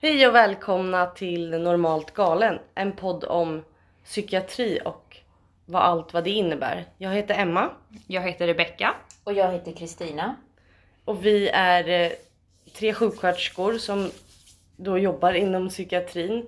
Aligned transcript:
Hej 0.00 0.28
och 0.28 0.34
välkomna 0.34 1.06
till 1.06 1.50
Normalt 1.50 2.14
galen, 2.14 2.58
en 2.74 2.92
podd 2.92 3.24
om 3.24 3.64
psykiatri 4.04 4.80
och 4.84 5.16
vad 5.66 5.82
allt 5.82 6.14
vad 6.14 6.24
det 6.24 6.30
innebär. 6.30 6.84
Jag 6.98 7.10
heter 7.14 7.34
Emma 7.34 7.70
Jag 8.06 8.22
heter 8.22 8.46
Rebecka. 8.46 8.94
Och 9.24 9.32
jag 9.32 9.52
heter 9.52 9.72
Kristina. 9.72 10.36
och 11.04 11.26
vi 11.26 11.48
är 11.48 11.88
eh, 11.88 12.12
tre 12.78 12.94
sjuksköterskor 12.94 13.78
som 13.78 14.10
då 14.76 14.98
jobbar 14.98 15.32
inom 15.32 15.68
psykiatrin. 15.68 16.46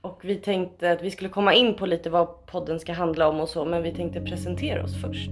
Och 0.00 0.20
vi 0.24 0.36
tänkte 0.36 0.90
att 0.92 1.02
vi 1.02 1.10
skulle 1.10 1.30
komma 1.30 1.54
in 1.54 1.74
på 1.74 1.86
lite 1.86 2.10
vad 2.10 2.46
podden 2.46 2.80
ska 2.80 2.92
handla 2.92 3.28
om 3.28 3.40
och 3.40 3.48
så, 3.48 3.64
men 3.64 3.82
vi 3.82 3.94
tänkte 3.94 4.20
presentera 4.20 4.84
oss 4.84 5.02
först. 5.02 5.30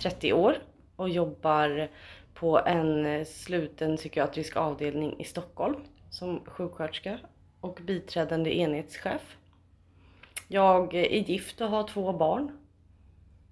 30 0.00 0.32
år 0.32 0.58
och 0.96 1.08
jobbar 1.08 1.88
på 2.34 2.58
en 2.66 3.06
eh, 3.06 3.24
sluten 3.24 3.96
psykiatrisk 3.96 4.56
avdelning 4.56 5.20
i 5.20 5.24
Stockholm 5.24 5.76
som 6.10 6.44
sjuksköterska 6.44 7.18
och 7.60 7.78
biträdande 7.82 8.58
enhetschef. 8.58 9.36
Jag 10.48 10.94
eh, 10.94 11.00
är 11.00 11.30
gift 11.30 11.60
och 11.60 11.68
har 11.68 11.88
två 11.88 12.12
barn. 12.12 12.58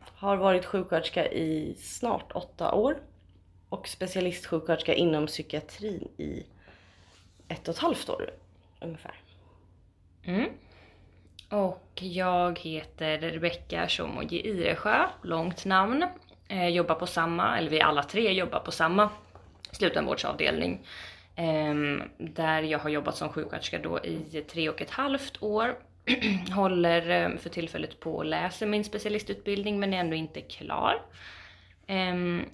Har 0.01 0.37
varit 0.37 0.65
sjuksköterska 0.65 1.33
i 1.33 1.75
snart 1.79 2.33
åtta 2.33 2.75
år 2.75 3.03
och 3.69 3.89
specialistsjuksköterska 3.89 4.95
inom 4.95 5.27
psykiatrin 5.27 6.09
i 6.17 6.47
ett 7.49 7.69
och 7.69 7.75
ett 7.75 7.81
halvt 7.81 8.09
år 8.09 8.31
ungefär. 8.81 9.15
Mm. 10.25 10.49
Och 11.51 12.03
jag 12.03 12.59
heter 12.59 13.19
Rebecka 13.19 13.89
Tjomoji 13.89 14.49
Iresjö, 14.49 15.07
långt 15.23 15.65
namn. 15.65 16.07
Eh, 16.49 16.69
jobbar 16.69 16.95
på 16.95 17.07
samma, 17.07 17.59
eller 17.59 17.71
vi 17.71 17.81
alla 17.81 18.03
tre 18.03 18.33
jobbar 18.33 18.61
på 18.61 18.71
samma 18.71 19.11
slutenvårdsavdelning. 19.73 20.87
Eh, 21.37 21.75
där 22.19 22.63
jag 22.63 22.79
har 22.79 22.91
jobbat 22.91 23.17
som 23.17 23.29
sjuksköterska 23.29 23.79
då 23.79 23.99
i 24.05 24.45
tre 24.51 24.69
och 24.69 24.83
ett 24.83 24.91
halvt 24.91 25.43
år. 25.43 25.79
Håller 26.55 27.11
eh, 27.11 27.37
för 27.37 27.51
tillfället 27.51 28.01
på 28.01 28.17
och 28.17 28.25
läser 28.25 28.67
min 28.67 28.85
specialistutbildning 28.85 29.81
men 29.81 29.95
är 29.95 30.01
ändå 30.01 30.17
inte 30.17 30.41
klar. 30.41 31.03
Ehm, 31.87 32.45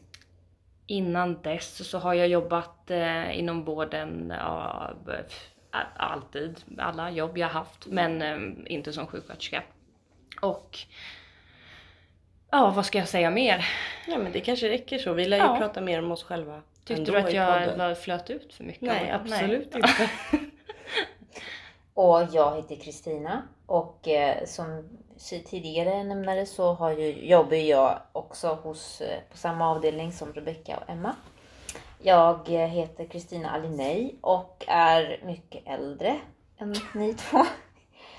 innan 0.86 1.42
dess 1.42 1.88
så 1.88 1.98
har 1.98 2.14
jag 2.14 2.28
jobbat 2.28 2.90
eh, 2.90 3.38
inom 3.38 3.64
vården 3.64 4.32
ja, 4.38 4.94
eh, 5.08 5.80
alltid, 5.96 6.64
alla 6.78 7.10
jobb 7.10 7.38
jag 7.38 7.48
haft, 7.48 7.86
men 7.86 8.22
eh, 8.22 8.72
inte 8.72 8.92
som 8.92 9.06
sjuksköterska. 9.06 9.62
Och 10.40 10.78
ja, 12.56 12.70
vad 12.70 12.86
ska 12.86 12.98
jag 12.98 13.08
säga 13.08 13.30
mer? 13.30 13.66
Ja 14.06 14.18
men 14.18 14.32
det 14.32 14.40
kanske 14.40 14.68
räcker 14.68 14.98
så. 14.98 15.12
Vi 15.12 15.24
lär 15.24 15.36
ju 15.36 15.42
Ja. 15.42 15.56
prata 15.58 15.80
mer 15.80 15.98
om 15.98 16.12
oss 16.12 16.24
själva. 16.24 16.62
Tyckte 16.84 17.12
du 17.12 17.18
att 17.18 17.32
jag 17.32 17.98
flöt 17.98 18.30
ut 18.30 18.54
för 18.54 18.64
mycket? 18.64 18.82
Nej 18.82 19.10
absolut 19.10 19.74
inte. 19.74 20.10
Och 21.94 22.22
jag 22.32 22.56
heter 22.56 22.76
Kristina. 22.76 23.42
Och 23.66 24.08
eh, 24.08 24.44
som 24.46 24.88
tidigare 25.50 26.04
nämnde 26.04 26.46
så 26.46 26.72
har 26.72 26.90
ju, 26.90 27.26
jobbar 27.26 27.56
jag 27.56 27.98
också 28.12 28.54
hos, 28.62 29.00
eh, 29.00 29.20
på 29.30 29.36
samma 29.36 29.70
avdelning 29.70 30.12
som 30.12 30.32
Rebecka 30.32 30.76
och 30.76 30.90
Emma. 30.90 31.14
Jag 32.02 32.48
eh, 32.48 32.68
heter 32.68 33.04
Kristina 33.04 33.50
Alinej 33.50 34.14
och 34.20 34.64
är 34.68 35.20
mycket 35.24 35.62
äldre 35.66 36.16
än 36.58 36.74
ni 36.94 37.14
två. 37.14 37.38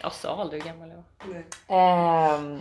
Jag 0.05 0.13
sa 0.13 0.41
aldrig 0.41 0.63
hur 0.63 0.69
gammal 0.69 0.89
jag 0.89 1.27
var. 1.27 1.43
Ehm, 1.67 2.59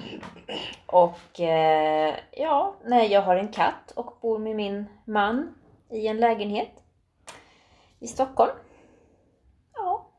och 0.87 1.41
eh, 1.41 2.15
ja, 2.33 2.77
nej, 2.85 3.13
jag 3.13 3.23
har 3.23 3.37
en 3.37 3.49
katt 3.49 3.93
och 3.97 4.19
bor 4.21 4.39
med 4.39 4.57
min 4.57 4.87
man 5.05 5.55
i 5.91 6.07
en 6.07 6.17
lägenhet 6.17 6.71
i 8.01 8.07
Stockholm. 8.07 8.53
Ja, 9.75 10.11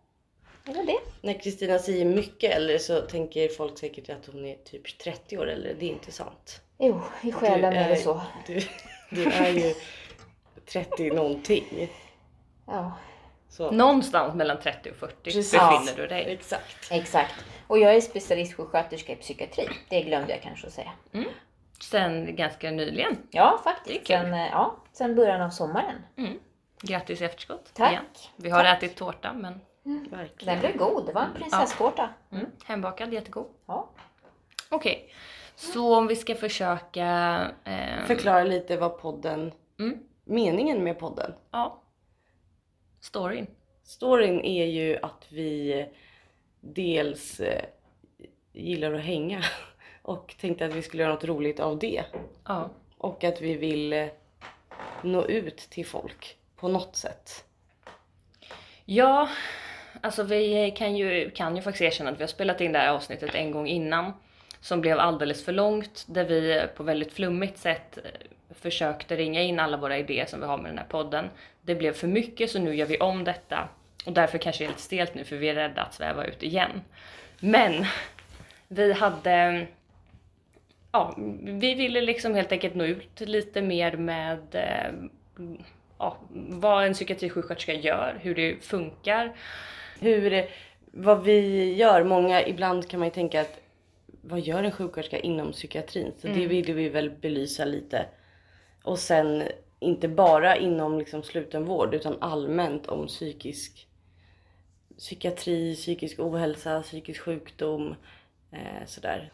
det 0.65 0.73
var 0.73 0.83
det. 0.83 0.99
När 1.21 1.33
Kristina 1.33 1.79
säger 1.79 2.05
mycket 2.05 2.55
äldre 2.55 2.79
så 2.79 3.01
tänker 3.01 3.47
folk 3.47 3.77
säkert 3.77 4.09
att 4.09 4.25
hon 4.25 4.45
är 4.45 4.55
typ 4.55 4.97
30 4.97 5.37
år 5.37 5.49
äldre. 5.49 5.73
Det 5.73 5.85
är 5.85 5.89
inte 5.89 6.11
sant. 6.11 6.61
Jo, 6.77 7.01
i 7.23 7.31
själen 7.31 7.73
är 7.73 7.89
det 7.89 7.95
så. 7.95 8.21
Du, 8.47 8.59
du 9.09 9.23
är 9.23 9.49
ju 9.49 9.73
30 10.65 11.09
någonting. 11.09 11.89
Ja, 12.65 12.91
Så. 13.49 13.71
Någonstans 13.71 14.35
mellan 14.35 14.59
30 14.59 14.89
och 14.91 14.95
40 14.95 15.15
Precis. 15.23 15.51
befinner 15.51 15.93
du 15.97 16.07
dig. 16.07 16.25
Exakt. 16.33 16.91
exakt. 16.91 17.33
Och 17.67 17.79
jag 17.79 17.95
är 17.95 18.01
specialistsjuksköterska 18.01 19.13
i 19.13 19.15
psykiatri. 19.15 19.69
Det 19.89 20.01
glömde 20.01 20.31
jag 20.33 20.41
kanske 20.41 20.67
att 20.67 20.73
säga. 20.73 20.91
Sen 21.81 22.35
ganska 22.35 22.71
nyligen. 22.71 23.17
Ja, 23.31 23.59
faktiskt. 23.63 24.07
Sen, 24.07 24.33
eh, 24.33 24.47
ja, 24.51 24.75
sen 24.93 25.15
början 25.15 25.41
av 25.41 25.49
sommaren. 25.49 25.95
Mm. 26.17 26.39
Grattis 26.81 27.21
i 27.21 27.25
efterskott. 27.25 27.71
Tack. 27.73 27.91
igen. 27.91 28.03
Vi 28.35 28.49
har 28.49 28.63
Tack. 28.63 28.83
ätit 28.83 28.97
tårta 28.97 29.33
men 29.33 29.61
Verkligen. 30.11 30.53
Den 30.53 30.59
blev 30.59 30.77
god. 30.77 31.05
Det 31.05 31.13
var 31.13 31.21
en 31.21 31.33
prinsesstårta. 31.33 32.09
mm, 32.31 32.45
hembakad, 32.65 33.13
jättegod. 33.13 33.47
Ja. 33.65 33.89
Okej, 34.69 35.13
så 35.55 35.95
om 35.97 36.07
vi 36.07 36.15
ska 36.15 36.35
försöka... 36.35 37.39
Eh, 37.63 38.05
Förklara 38.05 38.43
lite 38.43 38.77
vad 38.77 38.97
podden, 39.01 39.51
Mm. 39.79 39.97
meningen 40.23 40.83
med 40.83 40.99
podden. 40.99 41.33
Ja. 41.51 41.81
Storyn. 43.05 43.47
Storyn 43.83 44.45
är 44.45 44.65
ju 44.65 44.97
att 45.01 45.25
vi 45.29 45.85
dels 46.61 47.39
eh, 47.39 47.65
gillar 48.53 48.93
att 48.93 49.03
hänga 49.03 49.43
och 50.01 50.35
tänkte 50.39 50.65
att 50.65 50.73
vi 50.73 50.81
skulle 50.81 51.03
göra 51.03 51.13
något 51.13 51.23
roligt 51.23 51.59
av 51.59 51.79
det. 51.79 52.03
Ja. 52.45 52.69
Och 52.97 53.23
att 53.23 53.41
vi 53.41 53.55
vill 53.55 53.93
eh, 53.93 54.07
nå 55.03 55.25
ut 55.25 55.57
till 55.57 55.85
folk 55.85 56.37
på 56.55 56.67
något 56.67 56.95
sätt. 56.95 57.45
Ja, 58.85 59.29
alltså 60.01 60.23
vi 60.23 60.71
kan 60.77 60.95
ju, 60.95 61.29
kan 61.29 61.55
ju 61.55 61.61
faktiskt 61.61 61.81
erkänna 61.81 62.09
att 62.09 62.19
vi 62.19 62.23
har 62.23 62.27
spelat 62.27 62.61
in 62.61 62.71
det 62.71 62.79
här 62.79 62.93
avsnittet 62.93 63.35
en 63.35 63.51
gång 63.51 63.67
innan. 63.67 64.13
Som 64.59 64.81
blev 64.81 64.99
alldeles 64.99 65.45
för 65.45 65.51
långt. 65.51 66.05
Där 66.07 66.25
vi 66.25 66.67
på 66.75 66.83
väldigt 66.83 67.13
flummigt 67.13 67.57
sätt 67.57 67.99
försökte 68.59 69.15
ringa 69.15 69.41
in 69.41 69.59
alla 69.59 69.77
våra 69.77 69.97
idéer 69.97 70.25
som 70.25 70.39
vi 70.39 70.45
har 70.45 70.57
med 70.57 70.71
den 70.71 70.77
här 70.77 70.85
podden. 70.85 71.29
Det 71.61 71.75
blev 71.75 71.93
för 71.93 72.07
mycket 72.07 72.51
så 72.51 72.59
nu 72.59 72.75
gör 72.75 72.85
vi 72.85 72.97
om 72.97 73.23
detta. 73.23 73.69
Och 74.05 74.13
därför 74.13 74.37
kanske 74.37 74.63
det 74.63 74.67
är 74.67 74.69
lite 74.69 74.81
stelt 74.81 75.15
nu 75.15 75.23
för 75.23 75.35
vi 75.35 75.49
är 75.49 75.55
rädda 75.55 75.81
att 75.81 75.93
sväva 75.93 76.25
ut 76.25 76.43
igen. 76.43 76.81
Men 77.39 77.85
vi 78.67 78.93
hade 78.93 79.67
ja, 80.91 81.13
vi 81.41 81.73
ville 81.73 82.01
liksom 82.01 82.35
helt 82.35 82.51
enkelt 82.51 82.75
nå 82.75 82.83
ut 82.83 83.19
lite 83.19 83.61
mer 83.61 83.97
med 83.97 84.39
eh, 84.51 84.93
ja, 85.97 86.17
vad 86.31 86.85
en 86.85 86.93
psykiatrisjuksköterska 86.93 87.73
gör, 87.73 88.19
hur 88.21 88.35
det 88.35 88.65
funkar. 88.65 89.33
Hur, 89.99 90.45
vad 90.91 91.23
vi 91.23 91.73
gör, 91.73 92.03
många, 92.03 92.47
ibland 92.47 92.89
kan 92.89 92.99
man 92.99 93.07
ju 93.07 93.13
tänka 93.13 93.41
att 93.41 93.59
vad 94.21 94.39
gör 94.39 94.63
en 94.63 94.71
sjuksköterska 94.71 95.19
inom 95.19 95.51
psykiatrin? 95.51 96.11
Så 96.17 96.27
det 96.27 96.47
ville 96.47 96.73
vi 96.73 96.89
väl 96.89 97.09
belysa 97.09 97.65
lite. 97.65 98.05
Och 98.85 98.99
sen 98.99 99.43
inte 99.79 100.07
bara 100.07 100.57
inom 100.57 100.99
liksom 100.99 101.23
slutenvård 101.23 101.93
utan 101.93 102.17
allmänt 102.21 102.87
om 102.87 103.07
psykisk 103.07 103.87
psykiatri, 104.97 105.75
psykisk 105.75 106.19
ohälsa, 106.19 106.81
psykisk 106.81 107.21
sjukdom. 107.21 107.95
Eh, 108.51 108.85
sådär. 108.85 109.31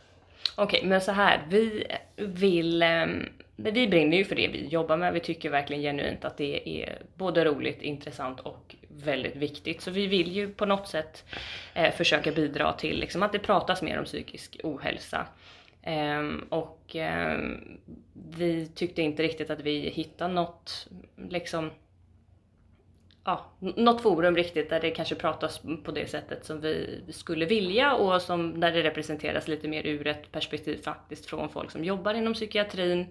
Okej, 0.56 0.86
men 0.86 1.02
så 1.02 1.12
här, 1.12 1.46
vi 1.50 1.88
vill, 2.16 2.84
Eh, 2.84 3.72
vi 3.72 3.88
brinner 3.88 4.18
ju 4.18 4.26
för 4.26 4.36
det 4.36 4.48
vi 4.48 4.68
jobbar 4.68 4.98
med. 4.98 5.14
Vi 5.14 5.20
tycker 5.20 5.50
verkligen 5.50 5.82
genuint 5.82 6.26
att 6.26 6.38
det 6.38 6.84
är 6.84 7.02
både 7.16 7.46
roligt, 7.46 7.82
intressant 7.82 8.40
och 8.40 8.76
väldigt 8.90 9.36
viktigt. 9.36 9.82
Så 9.82 9.92
vi 9.92 10.08
vill 10.08 10.32
ju 10.32 10.54
på 10.54 10.66
något 10.66 10.88
sätt 10.88 11.26
eh, 11.74 11.94
försöka 11.94 12.32
bidra 12.32 12.74
till 12.74 13.00
liksom, 13.00 13.24
att 13.24 13.32
det 13.32 13.40
pratas 13.40 13.82
mer 13.82 14.00
om 14.00 14.06
psykisk 14.06 14.60
ohälsa. 14.64 15.28
Ehm, 15.84 16.46
och 16.50 16.96
ehm, 16.96 17.78
vi 18.14 18.68
tyckte 18.68 19.02
inte 19.02 19.24
riktigt 19.24 19.50
att 19.50 19.62
vi 19.62 19.90
hittade 19.90 20.34
något 20.34 20.88
liksom 21.30 21.72
ja, 23.24 23.52
något 23.60 24.02
forum 24.02 24.36
riktigt 24.36 24.70
där 24.70 24.80
det 24.80 24.92
kanske 24.92 25.16
pratas 25.16 25.62
på 25.84 25.92
det 25.92 26.10
sättet 26.10 26.46
som 26.46 26.62
vi 26.62 27.04
skulle 27.10 27.46
vilja 27.46 27.94
och 27.94 28.22
som, 28.22 28.60
där 28.60 28.72
det 28.72 28.84
representeras 28.84 29.48
lite 29.48 29.68
mer 29.68 29.88
ur 29.88 30.08
ett 30.08 30.32
perspektiv 30.32 30.82
faktiskt 30.82 31.26
från 31.26 31.50
folk 31.50 31.72
som 31.72 31.86
jobbar 31.86 32.14
inom 32.14 32.34
psykiatrin. 32.34 33.08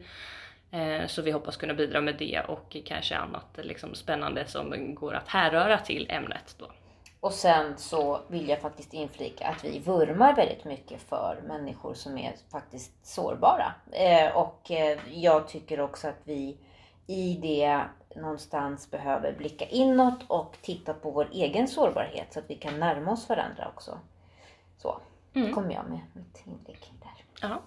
Ehm, 0.70 1.08
så 1.08 1.22
vi 1.22 1.30
hoppas 1.30 1.56
kunna 1.56 1.74
bidra 1.74 2.00
med 2.00 2.16
det 2.18 2.40
och 2.48 2.76
kanske 2.84 3.16
annat 3.16 3.58
liksom 3.62 3.94
spännande 3.94 4.46
som 4.46 4.94
går 4.94 5.14
att 5.14 5.28
härröra 5.28 5.78
till 5.78 6.06
ämnet 6.10 6.56
då. 6.58 6.72
Och 7.20 7.32
sen 7.32 7.78
så 7.78 8.20
vill 8.28 8.48
jag 8.48 8.60
faktiskt 8.60 8.94
inflika 8.94 9.46
att 9.46 9.64
vi 9.64 9.78
vurmar 9.78 10.36
väldigt 10.36 10.64
mycket 10.64 11.02
för 11.02 11.42
människor 11.46 11.94
som 11.94 12.18
är 12.18 12.34
faktiskt 12.52 13.06
sårbara. 13.06 13.74
Eh, 13.92 14.36
och 14.36 14.70
eh, 14.70 14.98
jag 15.10 15.48
tycker 15.48 15.80
också 15.80 16.08
att 16.08 16.20
vi 16.24 16.56
i 17.06 17.38
det 17.42 17.80
någonstans 18.16 18.90
behöver 18.90 19.32
blicka 19.32 19.64
inåt 19.64 20.20
och 20.26 20.56
titta 20.62 20.94
på 20.94 21.10
vår 21.10 21.28
egen 21.32 21.68
sårbarhet 21.68 22.32
så 22.32 22.38
att 22.38 22.50
vi 22.50 22.54
kan 22.54 22.80
närma 22.80 23.12
oss 23.12 23.28
varandra 23.28 23.68
också. 23.74 23.98
Så, 24.78 25.00
mm. 25.34 25.54
kommer 25.54 25.74
jag 25.74 25.88
med 25.88 26.00
mitt 26.12 26.46
inlägg 26.46 26.92
där. 27.02 27.48
Ja. 27.48 27.60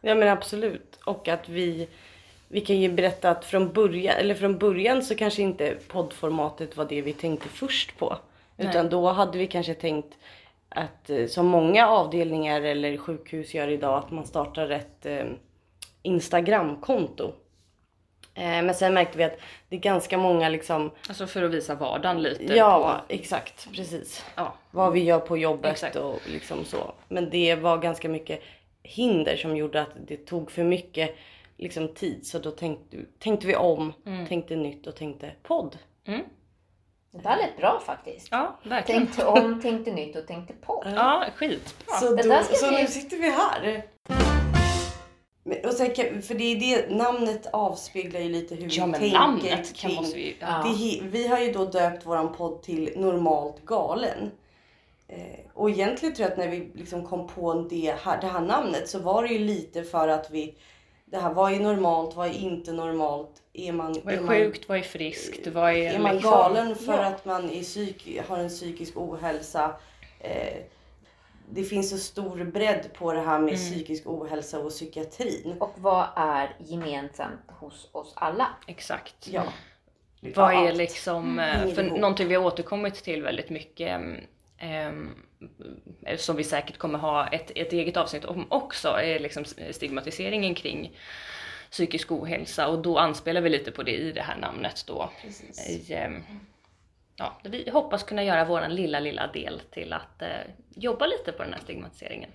ja 0.00 0.14
men 0.14 0.28
absolut. 0.28 0.98
Och 1.06 1.28
att 1.28 1.48
vi, 1.48 1.88
vi 2.48 2.60
kan 2.60 2.76
ju 2.76 2.92
berätta 2.92 3.30
att 3.30 3.44
från 3.44 3.72
början, 3.72 4.16
eller 4.16 4.34
från 4.34 4.58
början 4.58 5.02
så 5.02 5.14
kanske 5.14 5.42
inte 5.42 5.76
poddformatet 5.88 6.76
var 6.76 6.84
det 6.84 7.02
vi 7.02 7.12
tänkte 7.12 7.48
först 7.48 7.98
på. 7.98 8.18
Utan 8.56 8.88
då 8.88 9.08
hade 9.08 9.38
vi 9.38 9.46
kanske 9.46 9.74
tänkt 9.74 10.18
att 10.68 11.10
eh, 11.10 11.26
som 11.26 11.46
många 11.46 11.88
avdelningar 11.88 12.62
eller 12.62 12.96
sjukhus 12.96 13.54
gör 13.54 13.68
idag 13.68 13.98
att 13.98 14.10
man 14.10 14.26
startar 14.26 14.70
ett 14.70 15.06
eh, 15.06 15.24
Instagramkonto 16.02 17.32
Eh, 18.34 18.62
men 18.62 18.74
sen 18.74 18.94
märkte 18.94 19.18
vi 19.18 19.24
att 19.24 19.38
det 19.68 19.76
är 19.76 19.80
ganska 19.80 20.18
många 20.18 20.48
liksom... 20.48 20.90
Alltså 21.08 21.26
för 21.26 21.42
att 21.42 21.50
visa 21.50 21.74
vardagen 21.74 22.22
lite? 22.22 22.54
Ja, 22.56 23.02
på... 23.08 23.14
exakt. 23.14 23.68
Precis. 23.72 24.24
Ja. 24.34 24.54
Vad 24.70 24.92
vi 24.92 25.04
gör 25.04 25.20
på 25.20 25.38
jobbet 25.38 25.72
exakt. 25.72 25.96
och 25.96 26.20
liksom 26.26 26.64
så. 26.64 26.94
Men 27.08 27.30
det 27.30 27.54
var 27.54 27.78
ganska 27.78 28.08
mycket 28.08 28.40
hinder 28.82 29.36
som 29.36 29.56
gjorde 29.56 29.82
att 29.82 29.92
det 30.06 30.16
tog 30.16 30.50
för 30.50 30.64
mycket 30.64 31.16
liksom, 31.56 31.88
tid. 31.88 32.26
Så 32.26 32.38
då 32.38 32.50
tänkte, 32.50 32.96
tänkte 33.18 33.46
vi 33.46 33.56
om, 33.56 33.92
mm. 34.06 34.26
tänkte 34.26 34.56
nytt 34.56 34.86
och 34.86 34.96
tänkte 34.96 35.30
podd. 35.42 35.78
Mm. 36.04 36.20
Det 37.14 37.22
där 37.22 37.36
lät 37.36 37.56
bra 37.56 37.80
faktiskt. 37.86 38.28
Ja, 38.30 38.58
verkligen. 38.62 39.06
Tänkte 39.06 39.26
om, 39.26 39.60
tänkte 39.62 39.92
nytt 39.92 40.16
och 40.16 40.26
tänkte 40.26 40.54
podd. 40.54 40.92
Ja, 40.96 41.24
skitbra. 41.36 41.94
Så, 42.00 42.16
då, 42.16 42.42
så 42.52 42.70
nu 42.70 42.86
sitter 42.86 43.16
vi 43.16 43.30
här. 43.30 43.84
Och 45.64 45.72
sen, 45.72 46.22
för 46.22 46.34
det 46.34 46.44
är 46.44 46.60
det, 46.60 46.96
namnet 46.96 47.46
avspeglar 47.52 48.20
ju 48.20 48.28
lite 48.28 48.54
hur 48.54 48.68
ja, 48.70 48.84
vi 48.84 48.90
men 48.90 49.00
tänker 49.00 49.18
namnet 49.18 49.76
kan 49.76 49.94
måste 49.94 50.16
vi, 50.16 50.36
ja. 50.40 50.62
det, 50.64 51.00
Vi 51.02 51.28
har 51.28 51.38
ju 51.38 51.52
då 51.52 51.64
döpt 51.64 52.06
våran 52.06 52.32
podd 52.32 52.62
till 52.62 52.92
Normalt 52.96 53.64
galen. 53.64 54.30
Eh, 55.08 55.40
och 55.54 55.70
egentligen 55.70 56.14
tror 56.14 56.24
jag 56.28 56.32
att 56.32 56.38
när 56.38 56.48
vi 56.48 56.70
liksom 56.74 57.06
kom 57.06 57.26
på 57.26 57.54
det 57.54 57.94
här, 58.02 58.20
det 58.20 58.26
här 58.26 58.40
namnet 58.40 58.88
så 58.88 58.98
var 58.98 59.22
det 59.22 59.28
ju 59.28 59.38
lite 59.38 59.82
för 59.82 60.08
att 60.08 60.30
vi 60.30 60.54
det 61.04 61.18
här, 61.18 61.34
vad 61.34 61.52
är 61.52 61.60
normalt, 61.60 62.16
vad 62.16 62.28
är 62.28 62.32
inte 62.32 62.72
normalt? 62.72 63.42
Är 63.56 63.72
man, 63.72 63.96
vad 64.04 64.14
är, 64.14 64.18
är 64.18 64.26
sjukt, 64.26 64.68
man, 64.68 64.74
vad 64.74 64.78
är 64.78 64.82
friskt? 64.82 65.46
Vad 65.46 65.70
är, 65.70 65.94
är 65.94 65.98
man 65.98 66.14
liksom- 66.14 66.30
galen 66.30 66.76
för 66.76 66.92
ja. 66.92 67.04
att 67.04 67.24
man 67.24 67.50
är 67.50 67.62
psyk, 67.62 68.20
har 68.28 68.38
en 68.38 68.48
psykisk 68.48 68.96
ohälsa? 68.96 69.76
Eh, 70.20 70.58
det 71.50 71.64
finns 71.64 71.90
så 71.90 71.98
stor 71.98 72.44
bredd 72.44 72.92
på 72.94 73.12
det 73.12 73.20
här 73.20 73.38
med 73.38 73.54
mm. 73.54 73.56
psykisk 73.56 74.06
ohälsa 74.06 74.58
och 74.58 74.70
psykiatrin. 74.70 75.56
Och 75.60 75.72
vad 75.76 76.06
är 76.16 76.56
gemensamt 76.58 77.40
hos 77.46 77.88
oss 77.92 78.12
alla? 78.16 78.48
Exakt. 78.66 79.28
Ja. 79.28 79.42
Vad 80.34 80.68
är 80.68 80.72
liksom, 80.72 81.38
mm. 81.38 81.68
Eh, 81.68 81.74
för 81.74 81.82
någonting 81.82 82.28
vi 82.28 82.34
har 82.34 82.44
återkommit 82.44 82.94
till 82.94 83.22
väldigt 83.22 83.50
mycket 83.50 84.00
um, 84.88 85.14
som 86.16 86.36
vi 86.36 86.44
säkert 86.44 86.78
kommer 86.78 86.98
ha 86.98 87.26
ett, 87.26 87.50
ett 87.54 87.72
eget 87.72 87.96
avsnitt 87.96 88.24
om 88.24 88.46
också, 88.48 88.88
är 88.88 89.18
liksom 89.18 89.44
stigmatiseringen 89.70 90.54
kring 90.54 90.96
psykisk 91.74 92.12
ohälsa 92.12 92.68
och 92.68 92.82
då 92.82 92.98
anspelar 92.98 93.40
vi 93.40 93.50
lite 93.50 93.72
på 93.72 93.82
det 93.82 93.96
i 93.96 94.12
det 94.12 94.22
här 94.22 94.36
namnet 94.36 94.84
då. 94.86 95.10
I, 95.68 95.94
um, 95.94 96.22
ja, 97.16 97.40
vi 97.44 97.70
hoppas 97.70 98.02
kunna 98.02 98.24
göra 98.24 98.44
vår 98.44 98.68
lilla, 98.68 99.00
lilla 99.00 99.26
del 99.26 99.62
till 99.70 99.92
att 99.92 100.22
eh, 100.22 100.28
jobba 100.70 101.06
lite 101.06 101.32
på 101.32 101.42
den 101.42 101.52
här 101.52 101.60
stigmatiseringen. 101.60 102.30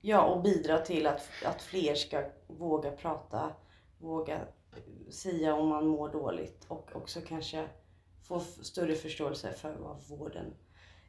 Ja, 0.00 0.22
och 0.22 0.42
bidra 0.42 0.78
till 0.78 1.06
att, 1.06 1.28
att 1.44 1.62
fler 1.62 1.94
ska 1.94 2.24
våga 2.46 2.90
prata, 2.90 3.50
våga 3.98 4.40
säga 5.10 5.54
om 5.54 5.68
man 5.68 5.86
mår 5.86 6.08
dåligt 6.08 6.64
och 6.68 6.90
också 6.96 7.20
kanske 7.28 7.64
få 8.28 8.40
större 8.40 8.94
förståelse 8.94 9.52
för 9.52 9.74
vad 9.78 10.02
vården 10.08 10.54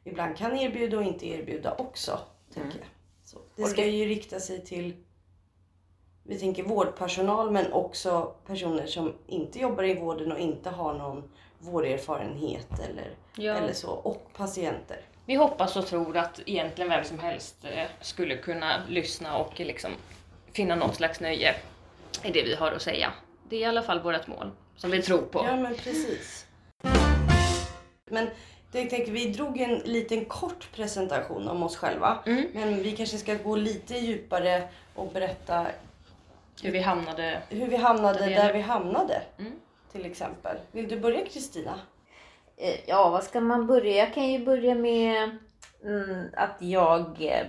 ibland 0.04 0.36
kan 0.36 0.56
erbjuda 0.58 0.96
och 0.96 1.04
inte 1.04 1.26
erbjuda 1.26 1.74
också. 1.74 2.18
Tänker 2.54 2.70
mm. 2.70 2.80
jag. 2.80 2.88
Så, 3.28 3.38
det 3.56 3.64
ska 3.64 3.86
ju 3.86 4.04
rikta 4.04 4.40
sig 4.40 4.64
till 4.64 5.04
vi 6.28 6.38
tänker 6.38 6.62
vårdpersonal 6.62 7.50
men 7.50 7.72
också 7.72 8.32
personer 8.46 8.86
som 8.86 9.14
inte 9.26 9.58
jobbar 9.58 9.84
i 9.84 9.94
vården 9.94 10.32
och 10.32 10.38
inte 10.38 10.70
har 10.70 10.94
någon 10.94 11.30
vårderfarenhet 11.58 12.68
eller, 12.90 13.10
ja. 13.36 13.54
eller 13.54 13.72
så. 13.72 13.90
Och 13.90 14.30
patienter. 14.36 15.00
Vi 15.26 15.34
hoppas 15.34 15.76
och 15.76 15.86
tror 15.86 16.16
att 16.16 16.40
egentligen 16.46 16.90
vem 16.90 17.04
som 17.04 17.18
helst 17.18 17.56
eh, 17.64 17.86
skulle 18.00 18.36
kunna 18.36 18.82
lyssna 18.88 19.38
och 19.38 19.60
liksom 19.60 19.90
finna 20.52 20.74
något 20.74 20.94
slags 20.94 21.20
nöje 21.20 21.54
i 22.24 22.30
det 22.32 22.42
vi 22.42 22.54
har 22.54 22.72
att 22.72 22.82
säga. 22.82 23.12
Det 23.48 23.56
är 23.56 23.60
i 23.60 23.64
alla 23.64 23.82
fall 23.82 24.02
vårt 24.02 24.26
mål 24.26 24.50
som 24.76 24.90
vi 24.90 25.02
tror 25.02 25.22
på. 25.22 25.44
Ja 25.48 25.56
men 25.56 25.74
precis. 25.74 26.46
Men 28.10 28.28
jag 28.72 28.90
tänker, 28.90 29.12
vi 29.12 29.32
drog 29.32 29.60
en 29.60 29.78
liten 29.78 30.24
kort 30.24 30.68
presentation 30.72 31.48
om 31.48 31.62
oss 31.62 31.76
själva. 31.76 32.18
Mm. 32.26 32.46
Men 32.54 32.82
vi 32.82 32.96
kanske 32.96 33.18
ska 33.18 33.34
gå 33.34 33.56
lite 33.56 33.94
djupare 33.94 34.68
och 34.94 35.12
berätta 35.12 35.66
hur 36.62 36.72
vi 36.72 36.80
hamnade, 36.80 37.42
hur 37.48 37.66
vi 37.66 37.76
hamnade 37.76 38.18
där 38.18 38.52
vi 38.52 38.60
hamnade. 38.60 39.22
Mm 39.38 39.52
till 39.92 40.06
exempel. 40.06 40.56
Vill 40.72 40.88
du 40.88 41.00
börja 41.00 41.26
Kristina? 41.26 41.80
Eh, 42.56 42.80
ja, 42.86 43.08
vad 43.08 43.24
ska 43.24 43.40
man 43.40 43.66
börja? 43.66 43.96
Jag 43.96 44.14
kan 44.14 44.28
ju 44.28 44.44
börja 44.44 44.74
med 44.74 45.38
mm, 45.84 46.26
att 46.36 46.56
jag 46.58 47.00
eh, 47.20 47.46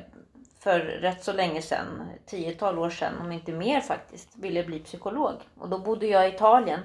för 0.59 0.79
rätt 0.79 1.23
så 1.23 1.33
länge 1.33 1.61
sedan, 1.61 2.09
tiotal 2.25 2.79
år 2.79 2.89
sedan, 2.89 3.13
om 3.21 3.31
inte 3.31 3.51
mer 3.51 3.81
faktiskt, 3.81 4.37
ville 4.37 4.63
bli 4.63 4.79
psykolog. 4.79 5.33
Och 5.57 5.69
då 5.69 5.79
bodde 5.79 6.07
jag 6.07 6.25
i 6.25 6.35
Italien. 6.35 6.79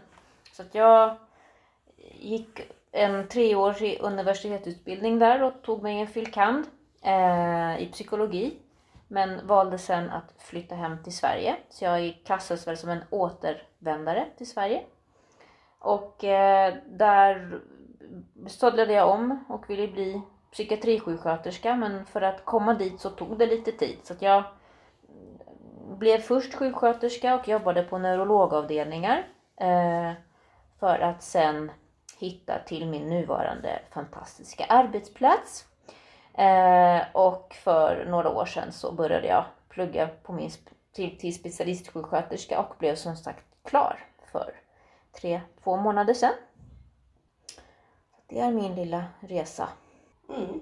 Så 0.53 0.63
att 0.63 0.75
jag 0.75 1.17
gick 2.21 2.61
en 2.93 3.29
treårig 3.29 3.99
universitetsutbildning 4.01 5.19
där 5.19 5.43
och 5.43 5.63
tog 5.63 5.83
mig 5.83 6.01
en 6.01 6.07
filkand 6.07 6.67
eh, 7.03 7.83
i 7.83 7.89
psykologi. 7.93 8.57
Men 9.09 9.47
valde 9.47 9.79
sen 9.79 10.11
att 10.11 10.35
flytta 10.39 10.75
hem 10.75 11.03
till 11.03 11.17
Sverige. 11.17 11.57
Så 11.71 11.85
jag 11.85 12.23
klassas 12.25 12.67
väl 12.67 12.77
som 12.77 12.91
en 12.91 13.05
återvändare 13.11 14.27
till 14.37 14.51
Sverige. 14.51 14.83
Och 15.79 16.25
eh, 16.25 16.75
där 16.87 17.61
sadlade 18.47 18.93
jag 18.93 19.11
om 19.11 19.45
och 19.49 19.71
ville 19.71 19.89
bli 19.89 20.23
psykiatrisjuksköterska 20.53 21.77
men 21.77 22.07
för 22.07 22.23
att 22.23 22.45
komma 22.45 22.75
dit 22.75 23.01
så 23.01 23.11
tog 23.11 23.39
det 23.39 23.47
lite 23.47 23.73
tid. 23.73 23.99
Så 24.03 24.15
jag 24.21 24.45
blev 25.99 26.19
först 26.19 26.55
sjuksköterska 26.55 27.35
och 27.35 27.49
jobbade 27.49 27.83
på 27.83 27.99
neurologavdelningar 27.99 29.27
eh, 29.57 30.13
för 30.81 30.99
att 30.99 31.23
sen 31.23 31.71
hitta 32.19 32.59
till 32.59 32.87
min 32.87 33.09
nuvarande 33.09 33.83
fantastiska 33.91 34.65
arbetsplats. 34.65 35.67
Eh, 36.39 37.03
och 37.13 37.55
för 37.55 38.05
några 38.05 38.31
år 38.31 38.47
sedan 38.47 38.73
så 38.73 38.93
började 38.93 39.27
jag 39.27 39.45
plugga 39.69 40.09
på 40.23 40.33
min 40.33 40.51
till, 40.93 41.19
till 41.19 41.35
specialistsjuksköterska 41.35 42.61
och 42.61 42.75
blev 42.79 42.95
som 42.95 43.17
sagt 43.17 43.45
klar 43.65 44.05
för 44.33 44.55
tre, 45.13 45.41
två 45.65 45.77
månader 45.77 46.15
sedan. 46.15 46.35
Det 48.27 48.41
är 48.41 48.53
min 48.53 48.75
lilla 48.75 49.05
resa. 49.21 49.69
Mm. 50.29 50.61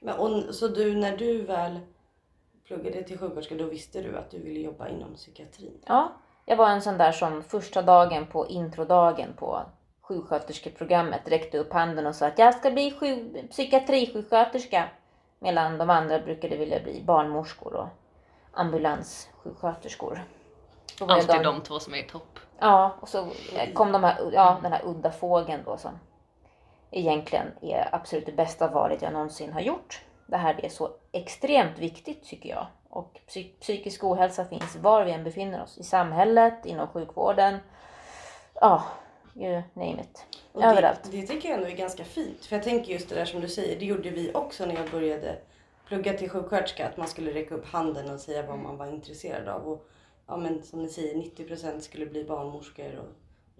Men, 0.00 0.18
och, 0.18 0.54
så 0.54 0.68
du, 0.68 0.96
när 0.96 1.16
du 1.16 1.42
väl 1.42 1.80
pluggade 2.64 3.02
till 3.02 3.18
sjuksköterska, 3.18 3.54
då 3.54 3.64
visste 3.64 4.02
du 4.02 4.16
att 4.16 4.30
du 4.30 4.38
ville 4.38 4.60
jobba 4.60 4.88
inom 4.88 5.14
psykiatrin? 5.14 5.80
Ja, 5.86 6.12
jag 6.44 6.56
var 6.56 6.70
en 6.70 6.82
sån 6.82 6.98
där 6.98 7.12
som 7.12 7.42
första 7.42 7.82
dagen 7.82 8.26
på 8.26 8.46
introdagen 8.46 9.32
på 9.36 9.62
sjuksköterskeprogrammet 10.00 11.28
räckte 11.28 11.58
upp 11.58 11.72
handen 11.72 12.06
och 12.06 12.14
sa 12.14 12.26
att 12.26 12.38
jag 12.38 12.54
ska 12.54 12.70
bli 12.70 12.90
sju, 12.90 13.34
psykiatrisjuksköterska. 13.50 14.88
Medan 15.38 15.78
de 15.78 15.90
andra 15.90 16.18
brukade 16.18 16.56
vilja 16.56 16.80
bli 16.80 17.02
barnmorskor 17.02 17.74
och 17.74 17.88
ambulanssjuksköterskor. 18.52 20.24
Alltid 21.00 21.42
de 21.42 21.60
två 21.60 21.78
som 21.78 21.94
är 21.94 21.98
i 21.98 22.02
topp. 22.02 22.38
Ja, 22.58 22.94
och 23.00 23.08
så 23.08 23.28
kom 23.74 23.92
de 23.92 24.04
här, 24.04 24.30
ja, 24.32 24.58
den 24.62 24.72
här 24.72 24.82
udda 24.84 25.10
fågeln 25.10 25.62
då 25.64 25.76
som 25.76 25.98
egentligen 26.90 27.46
är 27.60 27.88
absolut 27.92 28.26
det 28.26 28.32
bästa 28.32 28.68
valet 28.68 29.02
jag 29.02 29.12
någonsin 29.12 29.52
har 29.52 29.60
gjort. 29.60 30.02
Det 30.26 30.36
här 30.36 30.64
är 30.64 30.68
så 30.68 30.90
extremt 31.12 31.78
viktigt 31.78 32.24
tycker 32.24 32.48
jag. 32.48 32.66
Och 32.88 33.20
psykisk 33.60 34.04
ohälsa 34.04 34.44
finns 34.44 34.76
var 34.76 35.04
vi 35.04 35.12
än 35.12 35.24
befinner 35.24 35.62
oss. 35.62 35.78
I 35.78 35.82
samhället, 35.82 36.66
inom 36.66 36.88
sjukvården. 36.88 37.58
Ja, 38.60 38.84
you 39.36 39.62
name 39.74 40.00
it. 40.00 40.26
Och 40.52 40.64
Överallt. 40.64 41.00
Det, 41.02 41.20
det 41.20 41.26
tycker 41.26 41.48
jag 41.48 41.58
ändå 41.58 41.70
är 41.70 41.76
ganska 41.76 42.04
fint. 42.04 42.44
För 42.44 42.56
jag 42.56 42.64
tänker 42.64 42.92
just 42.92 43.08
det 43.08 43.14
där 43.14 43.24
som 43.24 43.40
du 43.40 43.48
säger. 43.48 43.78
Det 43.78 43.84
gjorde 43.84 44.10
vi 44.10 44.30
också 44.34 44.66
när 44.66 44.74
jag 44.74 44.90
började 44.90 45.38
plugga 45.86 46.12
till 46.12 46.30
sjuksköterska. 46.30 46.88
Att 46.88 46.96
man 46.96 47.08
skulle 47.08 47.34
räcka 47.34 47.54
upp 47.54 47.66
handen 47.66 48.10
och 48.10 48.20
säga 48.20 48.46
vad 48.46 48.58
man 48.58 48.76
var 48.76 48.86
intresserad 48.86 49.48
av. 49.48 49.68
Och 49.68 49.88
ja 50.26 50.36
men 50.36 50.62
som 50.62 50.82
ni 50.82 50.88
säger 50.88 51.14
90% 51.14 51.80
skulle 51.80 52.06
bli 52.06 52.24
barnmorskor 52.24 52.96
och 52.96 53.12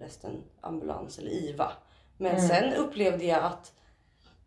resten 0.02 0.42
ambulans 0.60 1.18
eller 1.18 1.30
IVA. 1.30 1.72
Men 2.16 2.36
mm. 2.36 2.48
sen 2.48 2.74
upplevde 2.74 3.24
jag 3.24 3.44
att 3.44 3.72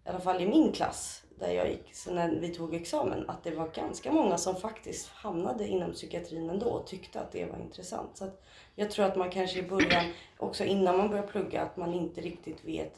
i 0.06 0.10
alla 0.10 0.20
fall 0.20 0.42
i 0.42 0.48
min 0.48 0.72
klass 0.72 1.24
där 1.40 1.52
jag 1.52 1.70
gick, 1.70 1.96
så 1.96 2.14
när 2.14 2.30
vi 2.30 2.50
tog 2.50 2.76
examen, 2.76 3.30
att 3.30 3.44
det 3.44 3.52
var 3.52 3.68
ganska 3.68 4.12
många 4.12 4.38
som 4.38 4.56
faktiskt 4.56 5.10
hamnade 5.10 5.68
inom 5.68 5.94
psykiatrin 5.94 6.50
ändå 6.50 6.66
och 6.66 6.88
tyckte 6.88 7.20
att 7.22 7.32
det 7.32 7.46
var 7.46 7.58
intressant. 7.60 8.18
Så 8.18 8.30
jag 8.76 8.92
tror 8.92 9.06
att 9.06 9.16
man 9.16 9.30
kanske 9.30 9.60
i 9.60 9.64
början, 9.64 10.06
också 10.38 10.64
innan 10.64 10.98
man 10.98 11.10
börjar 11.10 11.28
plugga, 11.28 11.62
att 11.62 11.78
man 11.78 11.94
inte 11.94 12.22
riktigt 12.22 12.66
vet, 12.66 12.94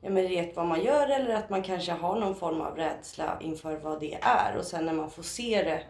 ja, 0.00 0.10
men 0.10 0.28
vet 0.28 0.56
vad 0.56 0.66
man 0.66 0.82
gör 0.84 1.08
eller 1.08 1.34
att 1.34 1.50
man 1.50 1.62
kanske 1.62 1.92
har 1.92 2.20
någon 2.20 2.34
form 2.34 2.60
av 2.60 2.76
rädsla 2.76 3.38
inför 3.40 3.76
vad 3.76 4.00
det 4.00 4.14
är. 4.22 4.56
Och 4.58 4.64
sen 4.64 4.86
när 4.86 4.92
man 4.92 5.10
får 5.10 5.22
se 5.22 5.62
det, 5.62 5.82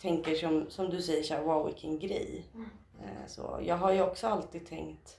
tänker 0.00 0.34
som, 0.34 0.66
som 0.70 0.90
du 0.90 1.02
säger, 1.02 1.22
så 1.22 1.34
här, 1.34 1.42
wow 1.42 1.66
vilken 1.66 1.98
grej. 1.98 2.44
Eh, 3.02 3.26
Så 3.26 3.60
jag 3.62 3.76
har 3.76 3.92
ju 3.92 4.02
också 4.02 4.26
alltid 4.26 4.66
tänkt 4.66 5.16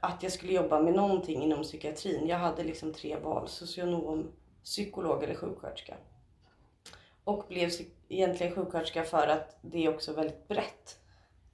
att 0.00 0.22
jag 0.22 0.32
skulle 0.32 0.52
jobba 0.52 0.80
med 0.80 0.94
någonting 0.94 1.42
inom 1.42 1.62
psykiatrin. 1.62 2.26
Jag 2.26 2.38
hade 2.38 2.64
liksom 2.64 2.92
tre 2.92 3.16
val, 3.16 3.48
socionom, 3.48 4.32
psykolog 4.64 5.24
eller 5.24 5.34
sjuksköterska. 5.34 5.96
Och 7.24 7.44
blev 7.48 7.70
egentligen 8.08 8.54
sjuksköterska 8.54 9.04
för 9.04 9.28
att 9.28 9.58
det 9.62 9.84
är 9.84 9.94
också 9.94 10.12
väldigt 10.12 10.48
brett. 10.48 10.98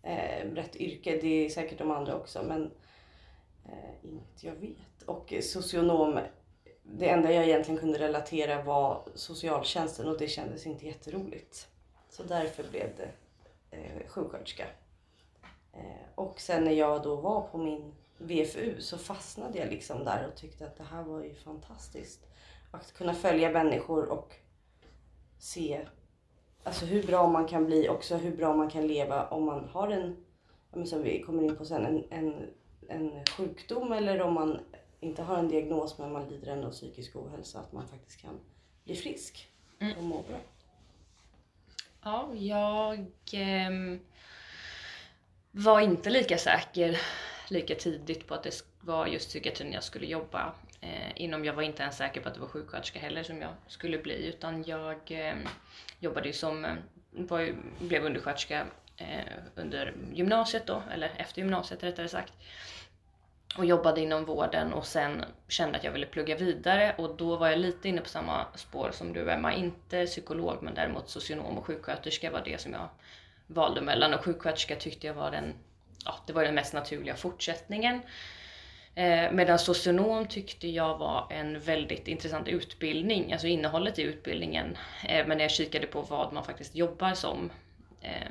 Eh, 0.03 0.51
brett 0.53 0.77
yrke, 0.77 1.19
det 1.23 1.47
är 1.47 1.49
säkert 1.49 1.79
de 1.79 1.91
andra 1.91 2.17
också 2.17 2.43
men 2.43 2.71
eh, 3.65 4.11
inget 4.11 4.45
jag 4.45 4.55
vet. 4.55 5.03
Och 5.07 5.35
socionom, 5.43 6.21
det 6.83 7.09
enda 7.09 7.33
jag 7.33 7.45
egentligen 7.45 7.81
kunde 7.81 7.99
relatera 7.99 8.63
var 8.63 9.09
socialtjänsten 9.15 10.09
och 10.09 10.19
det 10.19 10.29
kändes 10.29 10.67
inte 10.67 10.87
jätteroligt. 10.87 11.69
Så 12.11 12.23
därför 12.23 12.65
blev 12.71 12.91
det 12.97 13.11
eh, 13.77 14.09
sjuksköterska. 14.09 14.67
Eh, 15.73 16.09
och 16.15 16.41
sen 16.41 16.65
när 16.65 16.73
jag 16.73 17.03
då 17.03 17.17
var 17.17 17.41
på 17.41 17.59
min 17.59 17.95
VFU 18.23 18.81
så 18.81 18.99
fastnade 18.99 19.59
jag 19.59 19.69
liksom 19.69 20.05
där 20.05 20.29
och 20.29 20.37
tyckte 20.37 20.67
att 20.67 20.77
det 20.77 20.85
här 20.85 21.03
var 21.03 21.23
ju 21.23 21.35
fantastiskt. 21.35 22.27
Att 22.71 22.93
kunna 22.93 23.15
följa 23.15 23.51
människor 23.51 24.09
och 24.09 24.35
se 25.39 25.87
alltså 26.65 26.85
hur 26.85 27.03
bra 27.03 27.29
man 27.29 27.49
kan 27.49 27.67
bli, 27.67 27.89
också 27.89 28.17
hur 28.17 28.37
bra 28.37 28.57
man 28.57 28.71
kan 28.71 28.87
leva 28.87 29.27
om 29.27 29.45
man 29.45 29.69
har 29.69 29.89
en, 29.89 30.17
som 30.87 31.03
vi 31.03 31.23
kommer 31.23 31.43
in 31.43 31.57
på 31.57 31.65
sen, 31.65 31.87
en, 31.87 32.05
en, 32.11 32.51
en 32.89 33.25
sjukdom 33.27 33.93
eller 33.93 34.23
om 34.23 34.35
man 34.35 34.61
inte 35.01 35.23
har 35.23 35.37
en 35.37 35.49
diagnos 35.49 35.99
men 35.99 36.13
man 36.13 36.29
lider 36.29 36.53
ändå 36.53 36.67
av 36.69 36.73
psykisk 36.73 37.17
ohälsa, 37.17 37.61
att 37.61 37.73
man 37.73 37.89
faktiskt 37.89 38.21
kan 38.21 38.41
bli 38.85 38.97
frisk 38.97 39.49
och 39.97 40.05
må 40.05 40.23
bra. 40.23 40.39
Ja, 42.05 42.35
jag 42.35 43.07
ehm, 43.33 44.01
var 45.51 45.81
inte 45.81 46.11
lika 46.11 46.39
säker 46.39 47.01
lika 47.53 47.75
tidigt 47.75 48.27
på 48.27 48.35
att 48.35 48.43
det 48.43 48.65
var 48.81 49.07
just 49.07 49.29
psykiatrin 49.29 49.73
jag 49.73 49.85
skulle 49.85 50.07
jobba 50.07 50.53
eh, 50.81 51.13
inom. 51.15 51.45
Jag 51.45 51.53
var 51.53 51.63
inte 51.63 51.83
ens 51.83 51.97
säker 51.97 52.21
på 52.21 52.29
att 52.29 52.35
det 52.35 52.41
var 52.41 52.49
sjuksköterska 52.49 52.99
heller 52.99 53.23
som 53.23 53.41
jag 53.41 53.51
skulle 53.67 53.99
bli 53.99 54.27
utan 54.27 54.65
jag 54.65 54.99
eh, 55.11 55.35
jobbade 56.01 56.27
ju 56.27 56.33
som, 56.33 56.65
eh, 56.65 56.75
var 57.11 57.41
ju, 57.41 57.55
blev 57.79 58.05
undersköterska 58.05 58.67
eh, 58.97 59.33
under 59.55 59.95
gymnasiet 60.13 60.67
då, 60.67 60.83
eller 60.93 61.13
efter 61.17 61.43
gymnasiet 61.43 61.83
rättare 61.83 62.09
sagt. 62.09 62.33
Och 63.59 63.65
jobbade 63.65 64.01
inom 64.01 64.25
vården 64.25 64.73
och 64.73 64.87
sen 64.87 65.25
kände 65.49 65.79
att 65.79 65.85
jag 65.85 65.93
ville 65.93 66.07
plugga 66.07 66.37
vidare 66.37 66.95
och 66.99 67.17
då 67.17 67.37
var 67.37 67.49
jag 67.49 67.59
lite 67.59 67.89
inne 67.89 68.01
på 68.01 68.09
samma 68.09 68.47
spår 68.55 68.91
som 68.93 69.13
du 69.13 69.31
Emma. 69.31 69.55
Inte 69.55 70.07
psykolog 70.07 70.63
men 70.63 70.75
däremot 70.75 71.09
socionom 71.09 71.59
och 71.59 71.67
sjuksköterska 71.67 72.31
var 72.31 72.43
det 72.45 72.61
som 72.61 72.73
jag 72.73 72.89
valde 73.47 73.81
mellan 73.81 74.15
och 74.15 74.25
sjuksköterska 74.25 74.77
tyckte 74.77 75.07
jag 75.07 75.15
var 75.15 75.31
den, 75.31 75.55
ja, 76.05 76.15
det 76.27 76.33
var 76.33 76.45
den 76.45 76.55
mest 76.55 76.73
naturliga 76.73 77.17
fortsättningen. 77.17 78.01
Eh, 78.95 79.33
medan 79.33 79.59
socionom 79.59 80.27
tyckte 80.27 80.69
jag 80.69 80.99
var 80.99 81.27
en 81.31 81.61
väldigt 81.61 82.09
intressant 82.09 82.49
utbildning, 82.49 83.33
alltså 83.33 83.47
innehållet 83.47 83.99
i 83.99 84.03
utbildningen. 84.03 84.77
Eh, 85.09 85.27
men 85.27 85.39
när 85.39 85.45
jag 85.45 85.51
kikade 85.51 85.87
på 85.87 86.03
vad 86.03 86.33
man 86.33 86.45
faktiskt 86.45 86.75
jobbar 86.75 87.15
som 87.15 87.51
eh, 88.01 88.31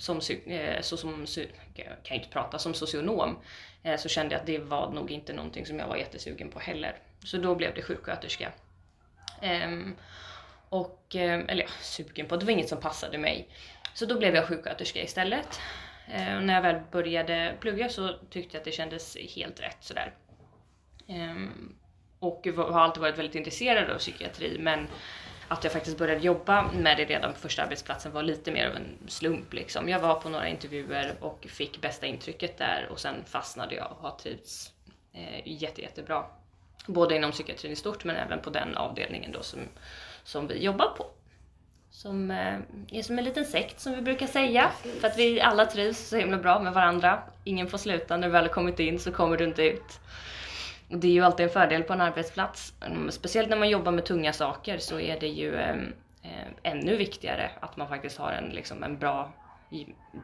som, 0.00 0.20
eh, 0.46 0.80
så 0.80 0.96
som, 0.96 1.26
jag 1.74 1.86
kan 2.02 2.16
inte 2.16 2.28
prata 2.28 2.58
som 2.58 2.74
socionom, 2.74 3.38
eh, 3.82 3.96
så 3.96 4.08
kände 4.08 4.34
jag 4.34 4.40
att 4.40 4.46
det 4.46 4.58
var 4.58 4.90
nog 4.90 5.10
inte 5.10 5.32
någonting 5.32 5.66
som 5.66 5.78
jag 5.78 5.88
var 5.88 5.96
jättesugen 5.96 6.50
på 6.50 6.58
heller. 6.58 6.96
Så 7.24 7.36
då 7.36 7.54
blev 7.54 7.74
det 7.74 7.82
sjuksköterska. 7.82 8.52
Ehm, 9.42 9.96
och, 10.68 11.16
eh, 11.16 11.40
eller 11.48 11.62
ja, 11.62 11.70
sugen 11.80 12.26
på, 12.26 12.36
det 12.36 12.44
var 12.44 12.52
inget 12.52 12.68
som 12.68 12.80
passade 12.80 13.18
mig. 13.18 13.48
Så 13.94 14.06
då 14.06 14.18
blev 14.18 14.34
jag 14.34 14.48
sjuksköterska 14.48 15.02
istället. 15.02 15.60
Eh, 16.12 16.36
och 16.36 16.42
när 16.42 16.54
jag 16.54 16.62
väl 16.62 16.80
började 16.90 17.56
plugga 17.60 17.88
så 17.88 18.14
tyckte 18.30 18.56
jag 18.56 18.60
att 18.60 18.64
det 18.64 18.72
kändes 18.72 19.16
helt 19.34 19.60
rätt 19.60 19.78
sådär. 19.80 20.12
Ehm, 21.08 21.74
och 22.18 22.46
har 22.56 22.80
alltid 22.80 23.00
varit 23.00 23.18
väldigt 23.18 23.34
intresserad 23.34 23.90
av 23.90 23.98
psykiatri 23.98 24.58
men 24.58 24.86
att 25.48 25.64
jag 25.64 25.72
faktiskt 25.72 25.98
började 25.98 26.20
jobba 26.20 26.72
med 26.72 26.96
det 26.96 27.04
redan 27.04 27.32
på 27.32 27.38
första 27.38 27.62
arbetsplatsen 27.62 28.12
var 28.12 28.22
lite 28.22 28.52
mer 28.52 28.68
av 28.68 28.76
en 28.76 28.98
slump 29.08 29.52
liksom. 29.52 29.88
Jag 29.88 30.00
var 30.00 30.20
på 30.20 30.28
några 30.28 30.48
intervjuer 30.48 31.14
och 31.20 31.46
fick 31.48 31.80
bästa 31.80 32.06
intrycket 32.06 32.58
där 32.58 32.88
och 32.90 33.00
sen 33.00 33.24
fastnade 33.26 33.74
jag 33.74 33.90
och 33.90 33.96
har 33.96 34.16
trivts 34.16 34.72
eh, 35.12 35.42
jätte, 35.44 35.82
jättebra. 35.82 36.24
Både 36.86 37.16
inom 37.16 37.30
psykiatrin 37.30 37.72
i 37.72 37.76
stort 37.76 38.04
men 38.04 38.16
även 38.16 38.40
på 38.40 38.50
den 38.50 38.76
avdelningen 38.76 39.32
då 39.32 39.42
som, 39.42 39.60
som 40.24 40.46
vi 40.46 40.64
jobbar 40.64 40.88
på. 40.96 41.06
Som 41.90 42.30
eh, 42.30 42.54
är 42.90 43.02
som 43.02 43.18
en 43.18 43.24
liten 43.24 43.44
sekt 43.44 43.80
som 43.80 43.94
vi 43.94 44.02
brukar 44.02 44.26
säga. 44.26 44.70
För 45.00 45.08
att 45.08 45.18
vi 45.18 45.40
alla 45.40 45.66
trivs 45.66 45.98
så 46.08 46.16
himla 46.16 46.36
bra 46.36 46.60
med 46.60 46.72
varandra. 46.72 47.22
Ingen 47.44 47.66
får 47.66 47.78
sluta, 47.78 48.16
när 48.16 48.26
du 48.28 48.32
väl 48.32 48.44
har 48.44 48.52
kommit 48.52 48.80
in 48.80 48.98
så 48.98 49.12
kommer 49.12 49.36
du 49.36 49.44
inte 49.44 49.62
ut. 49.62 50.00
Och 50.90 50.98
det 50.98 51.08
är 51.08 51.12
ju 51.12 51.24
alltid 51.24 51.46
en 51.46 51.52
fördel 51.52 51.82
på 51.82 51.92
en 51.92 52.00
arbetsplats. 52.00 52.74
Mm, 52.86 53.10
Speciellt 53.10 53.48
när 53.50 53.56
man 53.56 53.68
jobbar 53.68 53.92
med 53.92 54.04
tunga 54.04 54.32
saker 54.32 54.78
så 54.78 55.00
är 55.00 55.20
det 55.20 55.28
ju 55.28 55.54
eh, 55.54 55.76
eh, 56.22 56.48
ännu 56.62 56.96
viktigare 56.96 57.50
att 57.60 57.76
man 57.76 57.88
faktiskt 57.88 58.18
har 58.18 58.32
en, 58.32 58.48
liksom, 58.50 58.82
en 58.82 58.98
bra 58.98 59.32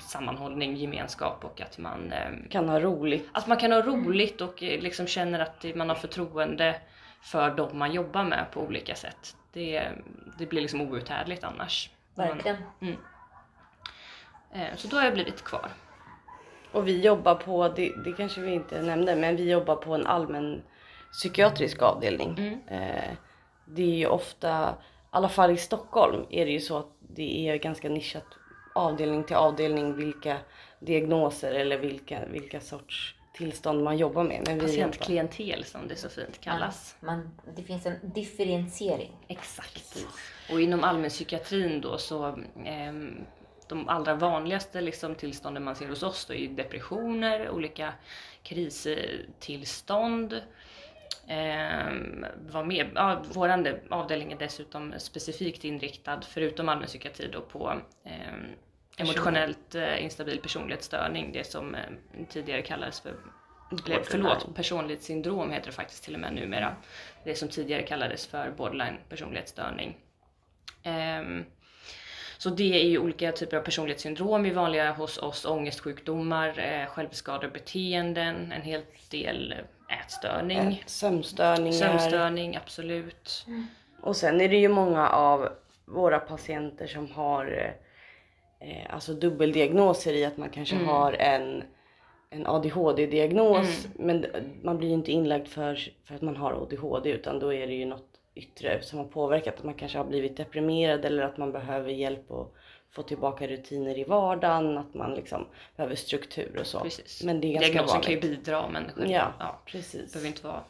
sammanhållning, 0.00 0.76
gemenskap 0.76 1.44
och 1.44 1.60
att 1.60 1.78
man, 1.78 2.12
eh, 2.12 2.50
Kan 2.50 2.68
ha 2.68 2.80
roligt. 2.80 3.28
att 3.32 3.46
man 3.46 3.56
kan 3.56 3.72
ha 3.72 3.80
roligt 3.82 4.40
och 4.40 4.62
eh, 4.62 4.80
liksom 4.80 5.06
känner 5.06 5.40
att 5.40 5.64
man 5.74 5.88
har 5.88 5.96
förtroende 5.96 6.80
för 7.20 7.50
dem 7.50 7.78
man 7.78 7.92
jobbar 7.92 8.24
med 8.24 8.46
på 8.52 8.60
olika 8.60 8.94
sätt. 8.94 9.36
Det, 9.52 9.88
det 10.38 10.46
blir 10.46 10.60
liksom 10.60 10.80
outhärdligt 10.80 11.44
annars. 11.44 11.90
Man- 12.14 12.26
Verkligen. 12.28 12.56
eh, 14.52 14.76
Så 14.76 14.88
då 14.88 14.96
har 14.96 15.04
jag 15.04 15.14
blivit 15.14 15.44
kvar. 15.44 15.70
Och 16.72 16.88
vi 16.88 17.00
jobbar 17.00 17.34
på, 17.34 17.68
det, 17.68 17.92
det 18.04 18.12
kanske 18.12 18.40
vi 18.40 18.52
inte 18.52 18.82
nämnde, 18.82 19.16
men 19.16 19.36
vi 19.36 19.50
jobbar 19.50 19.76
på 19.76 19.94
en 19.94 20.06
allmän 20.06 20.62
psykiatrisk 21.12 21.82
avdelning. 21.82 22.38
Eh, 22.68 23.12
det 23.64 23.82
är 23.82 23.96
ju 23.96 24.06
ofta, 24.06 24.70
i 24.70 24.74
alla 25.10 25.28
fall 25.28 25.50
i 25.50 25.56
Stockholm 25.56 26.26
är 26.30 26.44
det 26.46 26.52
ju 26.52 26.60
så 26.60 26.78
att 26.78 26.88
det 27.00 27.48
är 27.48 27.56
ganska 27.56 27.88
nischat 27.88 28.26
avdelning 28.74 29.24
till 29.24 29.36
avdelning 29.36 29.96
vilka 29.96 30.36
diagnoser 30.80 31.52
eller 31.52 31.78
vilka, 31.78 32.26
vilka 32.26 32.60
sorts 32.60 33.14
tillstånd 33.36 33.82
man 33.82 33.98
jobbar 33.98 34.24
med. 34.24 34.42
Men 34.46 34.58
vi 34.58 34.60
jobbar, 34.64 34.66
Patientklientel 34.66 35.64
som 35.64 35.88
det 35.88 35.96
så 35.96 36.08
fint 36.08 36.40
kallas. 36.40 36.96
Man, 37.00 37.30
det 37.56 37.62
finns 37.62 37.86
en 37.86 37.96
differentiering. 38.02 39.12
Exakt. 39.28 40.06
Och 40.50 40.60
inom 40.60 40.84
allmänpsykiatrin 40.84 41.80
då 41.80 41.98
så 41.98 42.38
ehm, 42.64 43.24
de 43.68 43.88
allra 43.88 44.14
vanligaste 44.14 44.80
liksom, 44.80 45.14
tillstånden 45.14 45.64
man 45.64 45.76
ser 45.76 45.88
hos 45.88 46.02
oss 46.02 46.26
då 46.26 46.34
är 46.34 46.48
depressioner, 46.48 47.50
olika 47.50 47.92
kristillstånd. 48.42 50.42
Ehm, 51.28 52.26
vad 52.50 52.66
mer? 52.66 52.92
Ja, 52.94 53.22
våran 53.32 53.66
avdelning 53.90 54.32
är 54.32 54.38
dessutom 54.38 54.94
specifikt 54.98 55.64
inriktad, 55.64 56.20
förutom 56.22 56.68
allmänpsykiatri 56.68 57.28
då, 57.32 57.40
på 57.40 57.72
ehm, 58.04 58.46
emotionellt 58.96 59.74
eh, 59.74 60.04
instabil 60.04 60.38
personlighetsstörning, 60.38 61.32
det 61.32 61.44
som 61.44 61.74
eh, 61.74 61.80
tidigare 62.28 62.62
kallades 62.62 63.00
för 63.00 63.14
eller, 63.86 64.02
förlåt, 64.02 64.54
personlighetssyndrom 64.54 65.50
heter 65.50 65.66
det 65.66 65.72
faktiskt 65.72 66.04
till 66.04 66.14
och 66.14 66.20
med 66.20 66.34
numera. 66.34 66.76
Det 67.24 67.34
som 67.34 67.48
tidigare 67.48 67.82
kallades 67.82 68.26
för 68.26 68.50
borderline 68.50 68.98
personlighetsstörning. 69.08 69.96
Ehm, 70.82 71.44
så 72.38 72.50
det 72.50 72.80
är 72.80 72.88
ju 72.88 72.98
olika 72.98 73.32
typer 73.32 73.56
av 73.56 73.62
personlighetssyndrom, 73.62 74.46
är 74.46 74.54
vanliga 74.54 74.92
hos 74.92 75.18
oss, 75.18 75.44
ångestsjukdomar, 75.44 76.58
eh, 76.58 76.86
självskadebeteenden, 76.86 78.52
en 78.52 78.62
hel 78.62 78.82
del 79.10 79.52
eh, 79.52 79.98
ätstörning, 80.00 80.58
Eh, 80.58 80.86
sömnstörningar. 80.86 81.72
sömnstörning, 81.72 82.56
absolut. 82.56 83.46
Och 84.00 84.16
sen 84.16 84.40
är 84.40 84.48
det 84.48 84.56
ju 84.56 84.68
många 84.68 85.08
av 85.08 85.48
våra 85.84 86.18
patienter 86.18 86.86
som 86.86 87.10
har 87.10 87.76
eh, 88.70 88.94
alltså 88.94 89.12
dubbeldiagnoser 89.14 90.12
i 90.12 90.24
att 90.24 90.36
man 90.36 90.50
kanske 90.50 90.76
har 90.76 91.12
en, 91.12 91.64
en 92.30 92.46
ADHD-diagnos 92.46 93.88
men 93.94 94.20
d- 94.20 94.28
man 94.62 94.78
blir 94.78 94.88
ju 94.88 94.94
inte 94.94 95.12
inlagd 95.12 95.48
för, 95.48 95.88
för 96.04 96.14
att 96.14 96.22
man 96.22 96.36
har 96.36 96.52
ADHD 96.52 97.10
utan 97.10 97.38
då 97.38 97.52
är 97.54 97.66
det 97.66 97.74
ju 97.74 97.84
något 97.84 98.08
yttre 98.34 98.82
som 98.82 98.98
har 98.98 99.06
påverkat. 99.06 99.54
Att 99.58 99.64
man 99.64 99.74
kanske 99.74 99.98
har 99.98 100.04
blivit 100.04 100.36
deprimerad 100.36 101.04
eller 101.04 101.22
att 101.22 101.36
man 101.36 101.52
behöver 101.52 101.90
hjälp 101.90 102.30
att 102.30 102.52
få 102.90 103.02
tillbaka 103.02 103.46
rutiner 103.46 103.98
i 103.98 104.04
vardagen, 104.04 104.78
att 104.78 104.94
man 104.94 105.14
liksom 105.14 105.46
behöver 105.76 105.94
struktur 105.94 106.56
och 106.60 106.66
så. 106.66 106.80
Precis. 106.80 107.22
Men 107.24 107.40
det 107.40 107.46
är 107.48 107.52
ganska 107.52 107.72
Diagnosen 107.72 108.00
kan 108.00 108.12
ju 108.12 108.20
vanligt. 108.20 108.44
bidra 108.44 108.68
men 108.68 108.84
själv, 108.90 109.10
Ja, 109.10 109.32
ja, 109.38 109.60
precis. 109.66 110.12
behöver 110.12 110.28
inte 110.28 110.46
vara 110.46 110.60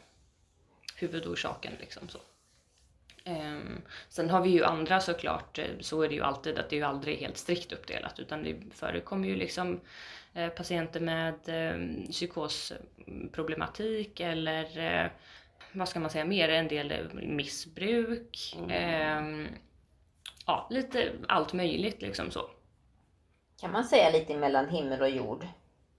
huvudorsaken. 0.99 1.71
Liksom 1.79 2.09
så. 2.09 2.19
Um, 3.27 3.81
sen 4.09 4.29
har 4.29 4.41
vi 4.41 4.49
ju 4.49 4.63
andra 4.63 4.99
såklart, 4.99 5.59
eh, 5.59 5.65
så 5.79 6.01
är 6.01 6.09
det 6.09 6.15
ju 6.15 6.23
alltid 6.23 6.59
att 6.59 6.69
det 6.69 6.75
är 6.75 6.77
ju 6.77 6.85
aldrig 6.85 7.17
helt 7.17 7.37
strikt 7.37 7.73
uppdelat 7.73 8.19
utan 8.19 8.43
det 8.43 8.55
förekommer 8.71 9.27
ju 9.27 9.35
liksom 9.35 9.79
eh, 10.33 10.49
patienter 10.49 10.99
med 10.99 11.33
eh, 11.47 11.75
psykosproblematik 12.11 14.19
eller 14.19 15.03
eh, 15.03 15.07
vad 15.71 15.89
ska 15.89 15.99
man 15.99 16.09
säga 16.09 16.25
mer, 16.25 16.49
en 16.49 16.67
del 16.67 16.93
missbruk. 17.13 18.57
Mm. 18.57 18.71
Eh, 18.71 19.49
ja, 20.45 20.67
lite 20.69 21.11
allt 21.27 21.53
möjligt 21.53 22.01
liksom 22.01 22.31
så. 22.31 22.49
Kan 23.61 23.71
man 23.71 23.83
säga 23.83 24.09
lite 24.09 24.37
mellan 24.37 24.69
himmel 24.69 25.01
och 25.01 25.09
jord? 25.09 25.47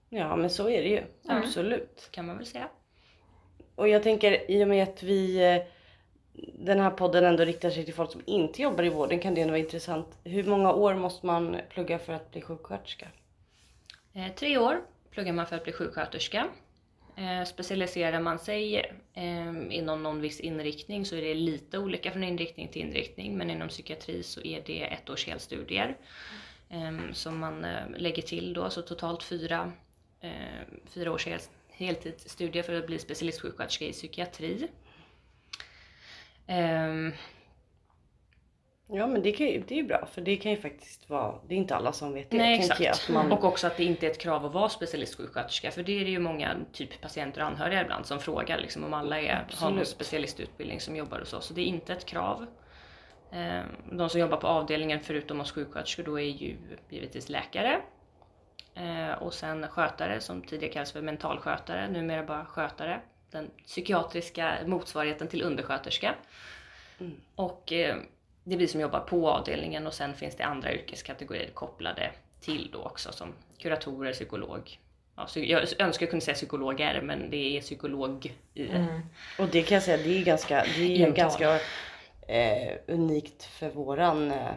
Ja 0.09 0.35
men 0.35 0.49
så 0.49 0.69
är 0.69 0.83
det 0.83 0.89
ju, 0.89 0.97
mm. 0.97 1.09
absolut. 1.25 2.07
Kan 2.11 2.25
man 2.25 2.37
väl 2.37 2.45
säga. 2.45 2.69
Och 3.75 3.87
jag 3.87 4.03
tänker 4.03 4.51
i 4.51 4.63
och 4.63 4.67
med 4.67 4.83
att 4.83 5.03
vi 5.03 5.53
eh, 5.55 5.61
den 6.53 6.79
här 6.79 6.91
podden 6.91 7.25
ändå 7.25 7.43
riktar 7.43 7.69
sig 7.69 7.85
till 7.85 7.93
folk 7.93 8.11
som 8.11 8.21
inte 8.25 8.61
jobbar 8.61 8.83
i 8.83 8.89
vården 8.89 9.19
kan 9.19 9.33
det 9.33 9.41
ändå 9.41 9.51
vara 9.51 9.59
intressant. 9.59 10.07
Hur 10.23 10.43
många 10.43 10.73
år 10.73 10.95
måste 10.95 11.25
man 11.25 11.57
plugga 11.69 11.99
för 11.99 12.13
att 12.13 12.31
bli 12.31 12.41
sjuksköterska? 12.41 13.07
Eh, 14.13 14.33
tre 14.35 14.57
år 14.57 14.81
pluggar 15.11 15.33
man 15.33 15.47
för 15.47 15.55
att 15.55 15.63
bli 15.63 15.73
sjuksköterska. 15.73 16.47
Eh, 17.15 17.45
specialiserar 17.45 18.19
man 18.19 18.39
sig 18.39 18.77
eh, 19.13 19.53
inom 19.69 20.03
någon 20.03 20.21
viss 20.21 20.39
inriktning 20.39 21.05
så 21.05 21.15
är 21.15 21.21
det 21.21 21.33
lite 21.33 21.77
olika 21.77 22.11
från 22.11 22.23
inriktning 22.23 22.67
till 22.67 22.81
inriktning 22.81 23.37
men 23.37 23.49
inom 23.49 23.67
psykiatri 23.67 24.23
så 24.23 24.41
är 24.41 24.63
det 24.65 24.83
ett 24.83 25.09
års 25.09 25.27
helstudier 25.27 25.97
eh, 26.69 27.11
som 27.13 27.39
man 27.39 27.65
eh, 27.65 27.89
lägger 27.97 28.21
till 28.21 28.53
då, 28.53 28.69
så 28.69 28.81
totalt 28.81 29.23
fyra, 29.23 29.71
eh, 30.21 30.31
fyra 30.85 31.11
års 31.11 31.27
hel, 31.27 31.39
heltidsstudier 31.69 32.63
för 32.63 32.73
att 32.73 32.87
bli 32.87 32.99
specialistsjuksköterska 32.99 33.85
i 33.85 33.91
psykiatri. 33.91 34.67
Um, 36.49 37.13
ja 38.87 39.07
men 39.07 39.21
det, 39.21 39.31
kan 39.31 39.47
ju, 39.47 39.63
det 39.67 39.73
är 39.73 39.77
ju 39.77 39.83
bra 39.83 40.05
för 40.05 40.21
det 40.21 40.35
kan 40.35 40.51
ju 40.51 40.57
faktiskt 40.57 41.09
vara, 41.09 41.35
det 41.47 41.53
är 41.53 41.57
inte 41.57 41.75
alla 41.75 41.91
som 41.91 42.13
vet 42.13 42.29
det. 42.29 42.37
Nej 42.37 42.59
exakt. 42.59 43.09
Man... 43.09 43.31
Och 43.31 43.43
också 43.43 43.67
att 43.67 43.77
det 43.77 43.83
inte 43.83 44.05
är 44.05 44.11
ett 44.11 44.19
krav 44.19 44.45
att 44.45 44.53
vara 44.53 44.69
specialistsjuksköterska 44.69 45.71
för 45.71 45.83
det 45.83 46.01
är 46.01 46.05
det 46.05 46.11
ju 46.11 46.19
många 46.19 46.55
typ 46.73 47.01
patienter 47.01 47.41
och 47.41 47.47
anhöriga 47.47 47.81
ibland 47.81 48.05
som 48.05 48.19
frågar 48.19 48.57
liksom, 48.57 48.83
om 48.83 48.93
alla 48.93 49.19
är, 49.19 49.47
har 49.55 49.71
någon 49.71 49.85
specialistutbildning 49.85 50.79
som 50.79 50.95
jobbar 50.95 51.19
hos 51.19 51.33
oss. 51.33 51.45
Så 51.45 51.53
det 51.53 51.61
är 51.61 51.65
inte 51.65 51.93
ett 51.93 52.05
krav. 52.05 52.45
Um, 53.31 53.97
de 53.97 54.09
som 54.09 54.19
jobbar 54.19 54.37
på 54.37 54.47
avdelningen 54.47 54.99
förutom 54.99 55.41
oss 55.41 55.51
sjuksköterskor 55.51 56.03
då 56.03 56.19
är 56.19 56.23
ju 56.23 56.57
givetvis 56.89 57.29
läkare 57.29 57.81
uh, 58.77 59.23
och 59.23 59.33
sen 59.33 59.67
skötare 59.67 60.19
som 60.19 60.41
tidigare 60.41 60.73
kallades 60.73 60.91
för 60.91 61.01
mentalskötare, 61.01 61.87
numera 61.87 62.23
bara 62.23 62.45
skötare 62.45 63.01
den 63.31 63.51
psykiatriska 63.65 64.57
motsvarigheten 64.65 65.27
till 65.27 65.43
undersköterska. 65.43 66.15
Mm. 66.99 67.15
Och 67.35 67.73
eh, 67.73 67.97
det 68.43 68.55
är 68.55 68.59
vi 68.59 68.67
som 68.67 68.81
jobbar 68.81 68.99
på 68.99 69.29
avdelningen 69.29 69.87
och 69.87 69.93
sen 69.93 70.13
finns 70.13 70.35
det 70.35 70.43
andra 70.43 70.73
yrkeskategorier 70.73 71.49
kopplade 71.53 72.11
till 72.39 72.69
då 72.71 72.83
också 72.83 73.11
som 73.11 73.33
kuratorer, 73.57 74.13
psykolog. 74.13 74.79
Ja, 75.15 75.27
jag 75.35 75.61
önskar 75.61 76.05
jag 76.05 76.09
kunde 76.09 76.25
säga 76.25 76.35
psykologer 76.35 77.01
men 77.01 77.29
det 77.29 77.57
är 77.57 77.61
psykolog 77.61 78.33
i. 78.53 78.69
Mm. 78.69 79.01
Och 79.39 79.47
det 79.47 79.61
kan 79.61 79.75
jag 79.75 79.83
säga, 79.83 79.97
det 79.97 80.17
är 80.17 80.23
ganska, 80.23 80.65
det 80.75 81.03
är 81.03 81.11
ganska 81.11 81.59
eh, 82.27 82.77
unikt 82.87 83.43
för 83.43 83.69
våran 83.69 84.31
eh, 84.31 84.53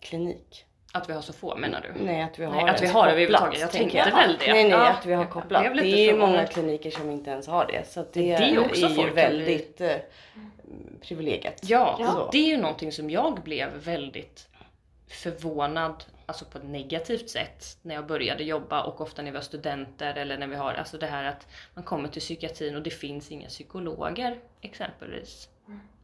klinik. 0.00 0.64
Att 0.92 1.08
vi 1.08 1.12
har 1.12 1.22
så 1.22 1.32
få 1.32 1.56
menar 1.56 1.80
du? 1.80 2.04
Nej 2.04 2.22
att 2.22 2.38
vi 2.38 2.44
har, 2.44 2.54
nej, 2.54 2.70
att 2.70 2.82
vi 2.82 2.86
har 2.86 3.08
överhuvudtaget. 3.08 3.60
Jag 3.60 3.70
tänkte 3.70 3.98
jag. 3.98 4.10
väl 4.10 4.36
det. 4.38 4.52
Nej 4.52 4.68
nej 4.68 4.88
att 4.88 5.06
vi 5.06 5.12
har 5.12 5.26
kopplat. 5.26 5.76
Det 5.76 5.80
är 5.80 6.12
ju 6.12 6.16
många 6.16 6.46
kliniker 6.46 6.90
som 6.90 7.10
inte 7.10 7.30
ens 7.30 7.46
har 7.46 7.66
det. 7.66 7.88
Så 7.88 8.00
det, 8.00 8.08
det 8.12 8.32
är, 8.32 8.58
också 8.58 8.86
är 8.86 9.06
ju 9.06 9.10
väldigt 9.10 9.76
bli... 9.76 9.86
Eh, 9.86 9.96
privilegiet. 11.00 11.60
Ja, 11.62 11.96
ja, 12.00 12.28
det 12.32 12.38
är 12.38 12.48
ju 12.48 12.56
någonting 12.56 12.92
som 12.92 13.10
jag 13.10 13.42
blev 13.42 13.70
väldigt 13.76 14.48
förvånad, 15.08 16.04
alltså 16.26 16.44
på 16.44 16.58
ett 16.58 16.64
negativt 16.64 17.30
sätt, 17.30 17.78
när 17.82 17.94
jag 17.94 18.06
började 18.06 18.44
jobba 18.44 18.82
och 18.82 19.00
ofta 19.00 19.22
när 19.22 19.30
vi 19.30 19.36
har 19.36 19.44
studenter 19.44 20.14
eller 20.14 20.38
när 20.38 20.46
vi 20.46 20.56
har, 20.56 20.74
alltså 20.74 20.98
det 20.98 21.06
här 21.06 21.24
att 21.24 21.46
man 21.74 21.84
kommer 21.84 22.08
till 22.08 22.20
psykiatrin 22.20 22.76
och 22.76 22.82
det 22.82 22.90
finns 22.90 23.30
inga 23.30 23.48
psykologer 23.48 24.38
exempelvis. 24.60 25.48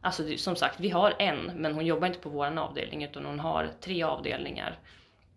Alltså 0.07 0.37
som 0.37 0.55
sagt, 0.55 0.79
vi 0.79 0.89
har 0.89 1.13
en, 1.19 1.51
men 1.55 1.73
hon 1.73 1.85
jobbar 1.85 2.07
inte 2.07 2.19
på 2.19 2.29
vår 2.29 2.57
avdelning 2.59 3.03
utan 3.03 3.25
hon 3.25 3.39
har 3.39 3.69
tre 3.81 4.03
avdelningar 4.03 4.79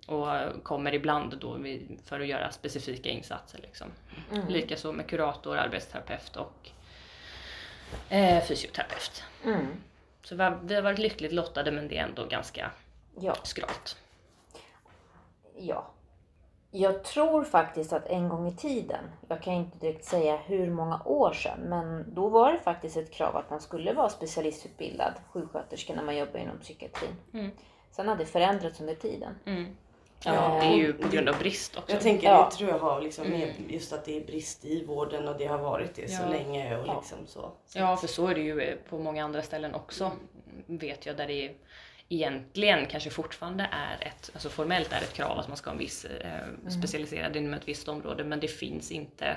och 0.07 0.29
kommer 0.63 0.95
ibland 0.95 1.39
då 1.39 1.59
för 2.05 2.21
att 2.21 2.27
göra 2.27 2.51
specifika 2.51 3.09
insatser. 3.09 3.59
Liksom. 3.63 3.87
Mm. 4.33 4.49
Likaså 4.49 4.93
med 4.93 5.07
kurator, 5.07 5.57
arbetsterapeut 5.57 6.37
och 6.37 6.71
eh, 8.09 8.45
fysioterapeut. 8.45 9.25
Mm. 9.45 9.67
Så 10.23 10.37
vi 10.37 10.43
har, 10.43 10.61
vi 10.63 10.75
har 10.75 10.83
varit 10.83 10.99
lyckligt 10.99 11.33
lottade 11.33 11.71
men 11.71 11.89
det 11.89 11.99
är 11.99 12.03
ändå 12.03 12.25
ganska 12.25 12.71
ja. 13.21 13.37
skralt. 13.43 13.97
Ja, 15.59 15.91
jag 16.71 17.05
tror 17.05 17.45
faktiskt 17.45 17.93
att 17.93 18.07
en 18.07 18.29
gång 18.29 18.49
i 18.49 18.57
tiden, 18.57 19.05
jag 19.29 19.43
kan 19.43 19.55
inte 19.55 19.79
direkt 19.79 20.05
säga 20.05 20.37
hur 20.37 20.71
många 20.71 21.03
år 21.05 21.33
sedan, 21.33 21.59
men 21.61 22.15
då 22.15 22.29
var 22.29 22.53
det 22.53 22.61
faktiskt 22.61 22.97
ett 22.97 23.11
krav 23.11 23.37
att 23.37 23.51
man 23.51 23.61
skulle 23.61 23.93
vara 23.93 24.09
specialistutbildad 24.09 25.13
sjuksköterska 25.33 25.95
när 25.95 26.03
man 26.03 26.17
jobbar 26.17 26.39
inom 26.39 26.59
psykiatrin. 26.59 27.17
Mm. 27.33 27.51
Sen 27.91 28.09
har 28.09 28.17
det 28.17 28.27
förändrats 28.27 28.81
under 28.81 28.95
tiden. 28.95 29.35
Mm. 29.47 29.77
Ja, 30.25 30.59
det 30.63 30.67
är 30.67 30.75
ju 30.75 30.93
på 30.93 31.09
grund 31.09 31.29
av 31.29 31.39
brist 31.39 31.77
också. 31.77 31.93
Jag 31.93 32.03
tänker, 32.03 32.29
ja. 32.29 32.49
det 32.51 32.57
tror 32.57 32.71
jag 32.71 32.79
har 32.79 33.01
liksom 33.01 33.27
mm. 33.27 33.49
just 33.69 33.93
att 33.93 34.05
det 34.05 34.17
är 34.17 34.27
brist 34.27 34.65
i 34.65 34.85
vården 34.85 35.29
och 35.29 35.39
det 35.39 35.47
har 35.47 35.59
varit 35.59 35.95
det 35.95 36.13
ja. 36.13 36.19
så 36.19 36.29
länge 36.29 36.77
och 36.79 36.87
liksom 36.87 37.19
så. 37.27 37.53
så. 37.67 37.79
Ja, 37.79 37.97
för 37.97 38.07
så 38.07 38.27
är 38.27 38.35
det 38.35 38.41
ju 38.41 38.77
på 38.89 38.99
många 38.99 39.25
andra 39.25 39.43
ställen 39.43 39.75
också, 39.75 40.11
vet 40.67 41.07
jag, 41.07 41.17
där 41.17 41.27
det 41.27 41.47
är 41.47 41.55
egentligen 42.13 42.87
kanske 42.87 43.11
fortfarande 43.11 43.69
är 43.73 44.07
ett, 44.07 44.31
alltså 44.35 44.49
formellt 44.49 44.93
är 44.93 45.03
ett 45.03 45.13
krav 45.13 45.39
att 45.39 45.49
man 45.49 45.57
ska 45.57 45.71
ha 45.71 45.73
en 45.73 45.79
viss 45.79 46.05
eh, 46.05 46.43
mm. 46.43 46.71
specialiserad 46.71 47.37
inom 47.37 47.55
ett 47.55 47.69
visst 47.69 47.89
område 47.89 48.25
men 48.25 48.41
det 48.41 48.49
finns 48.49 48.91
inte 48.91 49.37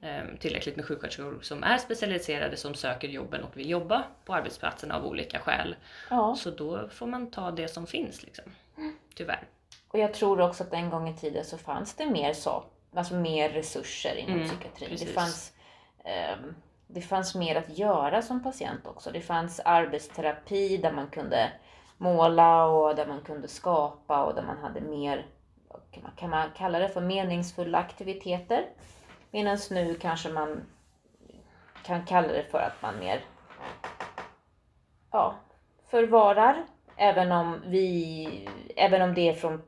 eh, 0.00 0.24
tillräckligt 0.40 0.76
med 0.76 0.84
sjuksköterskor 0.84 1.38
som 1.42 1.62
är 1.62 1.78
specialiserade 1.78 2.56
som 2.56 2.74
söker 2.74 3.08
jobben 3.08 3.42
och 3.42 3.56
vill 3.56 3.70
jobba 3.70 4.04
på 4.24 4.34
arbetsplatserna 4.34 4.96
av 4.96 5.06
olika 5.06 5.38
skäl. 5.38 5.76
Ja. 6.10 6.36
Så 6.38 6.50
då 6.50 6.88
får 6.88 7.06
man 7.06 7.30
ta 7.30 7.50
det 7.50 7.68
som 7.68 7.86
finns 7.86 8.22
liksom. 8.22 8.44
Tyvärr. 9.14 9.48
Och 9.88 9.98
jag 9.98 10.14
tror 10.14 10.40
också 10.40 10.64
att 10.64 10.72
en 10.72 10.90
gång 10.90 11.08
i 11.08 11.16
tiden 11.16 11.44
så 11.44 11.58
fanns 11.58 11.94
det 11.94 12.06
mer 12.06 12.32
så, 12.32 12.64
alltså 12.94 13.14
mer 13.14 13.48
resurser 13.48 14.14
inom 14.16 14.36
mm, 14.36 14.48
psykiatrin. 14.48 14.90
Precis. 14.90 15.08
Det 15.08 15.14
fanns 15.14 15.52
eh, 16.04 16.36
det 16.86 17.00
fanns 17.00 17.34
mer 17.34 17.56
att 17.56 17.78
göra 17.78 18.22
som 18.22 18.42
patient 18.42 18.86
också. 18.86 19.10
Det 19.10 19.20
fanns 19.20 19.60
arbetsterapi 19.60 20.76
där 20.76 20.92
man 20.92 21.06
kunde 21.06 21.52
måla 22.02 22.64
och 22.64 22.96
där 22.96 23.06
man 23.06 23.20
kunde 23.20 23.48
skapa 23.48 24.24
och 24.24 24.34
där 24.34 24.42
man 24.42 24.58
hade 24.58 24.80
mer, 24.80 25.26
kan 26.16 26.30
man 26.30 26.48
kalla 26.56 26.78
det 26.78 26.88
för 26.88 27.00
meningsfulla 27.00 27.78
aktiviteter. 27.78 28.66
Medan 29.30 29.58
nu 29.70 29.94
kanske 29.94 30.28
man 30.28 30.62
kan 31.84 32.06
kalla 32.06 32.28
det 32.28 32.44
för 32.50 32.58
att 32.58 32.82
man 32.82 32.98
mer 32.98 33.24
ja, 35.10 35.34
förvarar. 35.90 36.64
Även 36.96 37.32
om, 37.32 37.60
vi, 37.66 38.48
även 38.76 39.02
om 39.02 39.14
det 39.14 39.28
är 39.28 39.34
från, 39.34 39.62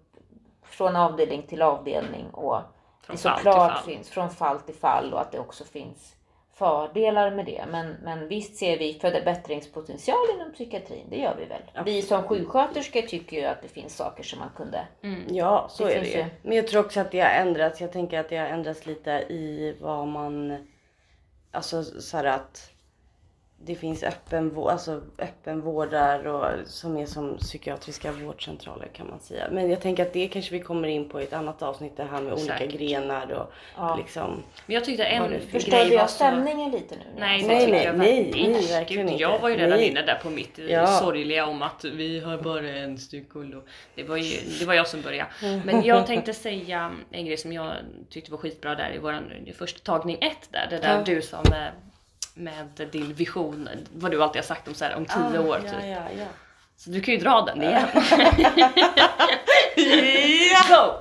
från 0.62 0.96
avdelning 0.96 1.42
till 1.42 1.62
avdelning 1.62 2.30
och 2.30 2.60
från 3.02 3.16
det 3.16 3.22
såklart 3.22 3.84
finns 3.84 4.10
från 4.10 4.30
fall 4.30 4.60
till 4.60 4.74
fall 4.74 5.12
och 5.12 5.20
att 5.20 5.32
det 5.32 5.38
också 5.38 5.64
finns 5.64 6.14
fördelar 6.54 7.30
med 7.30 7.46
det. 7.46 7.64
Men, 7.70 7.96
men 8.02 8.28
visst 8.28 8.56
ser 8.56 8.78
vi 8.78 8.94
förbättringspotential 8.94 10.26
inom 10.34 10.52
psykiatrin, 10.52 11.06
det 11.10 11.16
gör 11.16 11.36
vi 11.38 11.44
väl. 11.44 11.62
Absolut. 11.74 11.86
Vi 11.86 12.02
som 12.02 12.22
sjuksköterskor 12.22 13.02
tycker 13.02 13.36
ju 13.36 13.44
att 13.44 13.62
det 13.62 13.68
finns 13.68 13.96
saker 13.96 14.22
som 14.22 14.38
man 14.38 14.50
kunde... 14.56 14.86
Mm. 15.02 15.22
Ja, 15.28 15.66
så 15.70 15.84
det 15.84 15.94
är 15.94 16.00
det 16.00 16.08
ju. 16.08 16.24
Men 16.42 16.56
jag 16.56 16.68
tror 16.68 16.84
också 16.84 17.00
att 17.00 17.10
det 17.10 17.20
har 17.20 17.30
ändrats. 17.30 17.80
Jag 17.80 17.92
tänker 17.92 18.20
att 18.20 18.28
det 18.28 18.36
har 18.36 18.46
ändrats 18.46 18.86
lite 18.86 19.10
i 19.10 19.76
vad 19.80 20.08
man... 20.08 20.66
Alltså 21.50 21.84
så 21.84 22.16
här 22.16 22.24
att 22.24 22.73
det 23.66 23.74
finns 23.74 24.02
öppenvård, 24.02 24.70
alltså 24.70 25.02
öppenvårdar 25.18 26.26
och, 26.26 26.68
som 26.68 26.96
är 26.96 27.06
som 27.06 27.38
psykiatriska 27.38 28.12
vårdcentraler 28.12 28.88
kan 28.92 29.08
man 29.08 29.20
säga. 29.20 29.48
Men 29.50 29.70
jag 29.70 29.80
tänker 29.80 30.02
att 30.02 30.12
det 30.12 30.28
kanske 30.28 30.52
vi 30.52 30.60
kommer 30.60 30.88
in 30.88 31.08
på 31.08 31.20
i 31.20 31.24
ett 31.24 31.32
annat 31.32 31.62
avsnitt 31.62 31.96
det 31.96 32.04
här 32.04 32.22
med 32.22 32.32
Exakt. 32.32 32.62
olika 32.62 32.76
grenar 32.76 33.32
och 33.32 33.52
ja. 33.76 33.96
liksom. 33.96 34.42
Men 34.66 34.74
jag 34.74 34.84
tyckte 34.84 35.04
en 35.04 35.40
Förstörde 35.40 35.94
jag 35.94 36.10
stämningen 36.10 36.70
lite 36.70 36.94
nu? 36.94 37.02
Nej, 37.18 37.42
nej, 37.42 37.70
nej, 37.70 37.84
jag 37.84 37.98
nej, 37.98 38.30
nej, 38.34 38.66
verkligen 38.68 39.08
inte. 39.08 39.22
Jag 39.22 39.38
var 39.38 39.48
ju 39.48 39.56
redan 39.56 39.78
nej. 39.78 39.88
inne 39.88 40.02
där 40.02 40.20
på 40.22 40.30
mitt 40.30 40.58
eh, 40.58 40.64
ja. 40.66 40.86
sorgliga 40.86 41.46
om 41.46 41.62
att 41.62 41.84
vi 41.84 42.20
har 42.20 42.38
bara 42.38 42.68
en 42.68 42.96
psykolog. 42.96 43.62
Det 43.94 44.02
var 44.02 44.16
ju, 44.16 44.38
det 44.58 44.64
var 44.64 44.74
jag 44.74 44.88
som 44.88 45.02
började. 45.02 45.30
Mm. 45.42 45.60
Men 45.64 45.82
jag 45.82 46.06
tänkte 46.06 46.34
säga 46.34 46.92
en 47.10 47.26
grej 47.26 47.36
som 47.36 47.52
jag 47.52 47.72
tyckte 48.10 48.30
var 48.30 48.38
skitbra 48.38 48.74
där 48.74 48.94
i 48.94 48.98
våran 48.98 49.24
första 49.58 49.78
tagning 49.78 50.18
ett 50.20 50.48
där. 50.50 50.66
Det 50.70 50.78
där 50.78 50.98
ja. 50.98 51.02
du 51.04 51.22
sa 51.22 51.42
med 51.50 51.72
med 52.34 52.88
din 52.92 53.14
vision, 53.14 53.68
vad 53.94 54.10
du 54.10 54.22
alltid 54.22 54.42
har 54.42 54.46
sagt 54.46 54.68
om, 54.68 54.74
så 54.74 54.84
här, 54.84 54.96
om 54.96 55.06
tio 55.06 55.38
ah, 55.38 55.48
år. 55.48 55.60
Ja, 55.64 55.70
typ. 55.70 55.80
ja, 55.82 56.02
ja. 56.18 56.26
Så 56.76 56.90
du 56.90 57.00
kan 57.00 57.14
ju 57.14 57.20
dra 57.20 57.40
den 57.40 57.62
igen. 57.62 57.88
ja! 60.68 61.00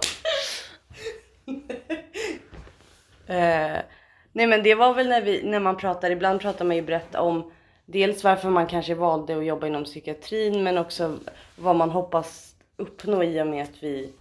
uh, 3.30 3.82
Nej 4.36 4.48
men 4.48 4.64
det 4.64 4.76
var 4.76 4.94
väl 4.94 5.08
när, 5.10 5.22
vi, 5.22 5.44
när 5.44 5.60
man 5.60 5.78
pratar, 5.78 6.12
ibland 6.12 6.42
pratar 6.42 6.66
man 6.66 6.76
ju 6.76 6.82
brett 6.82 7.16
om 7.16 7.52
dels 7.86 8.24
varför 8.24 8.50
man 8.50 8.68
kanske 8.68 8.96
valde 8.96 9.38
att 9.38 9.46
jobba 9.46 9.68
inom 9.68 9.84
psykiatrin 9.84 10.64
men 10.64 10.78
också 10.78 11.20
vad 11.56 11.76
man 11.76 11.90
hoppas 11.90 12.56
uppnå 12.78 13.24
i 13.24 13.42
och 13.42 13.48
med 13.48 13.64
att 13.64 13.84
vi 13.84 14.14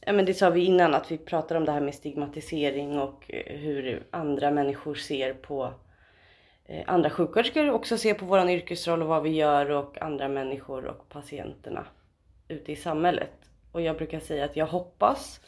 Ja 0.00 0.12
men 0.12 0.24
det 0.24 0.34
sa 0.34 0.50
vi 0.50 0.64
innan 0.64 0.94
att 0.94 1.10
vi 1.10 1.18
pratar 1.18 1.56
om 1.56 1.64
det 1.64 1.72
här 1.72 1.80
med 1.80 1.94
stigmatisering 1.94 2.98
och 2.98 3.24
eh, 3.28 3.56
hur 3.56 4.02
andra 4.10 4.50
människor 4.50 4.94
ser 4.94 5.32
på 5.32 5.72
andra 6.86 7.10
sjuksköterskor 7.10 7.70
också 7.70 7.98
ser 7.98 8.14
på 8.14 8.24
våran 8.24 8.48
yrkesroll 8.48 9.02
och 9.02 9.08
vad 9.08 9.22
vi 9.22 9.30
gör 9.30 9.70
och 9.70 10.02
andra 10.02 10.28
människor 10.28 10.84
och 10.84 11.08
patienterna 11.08 11.86
ute 12.48 12.72
i 12.72 12.76
samhället. 12.76 13.32
Och 13.72 13.82
jag 13.82 13.96
brukar 13.96 14.20
säga 14.20 14.44
att 14.44 14.56
jag 14.56 14.66
hoppas 14.66 15.40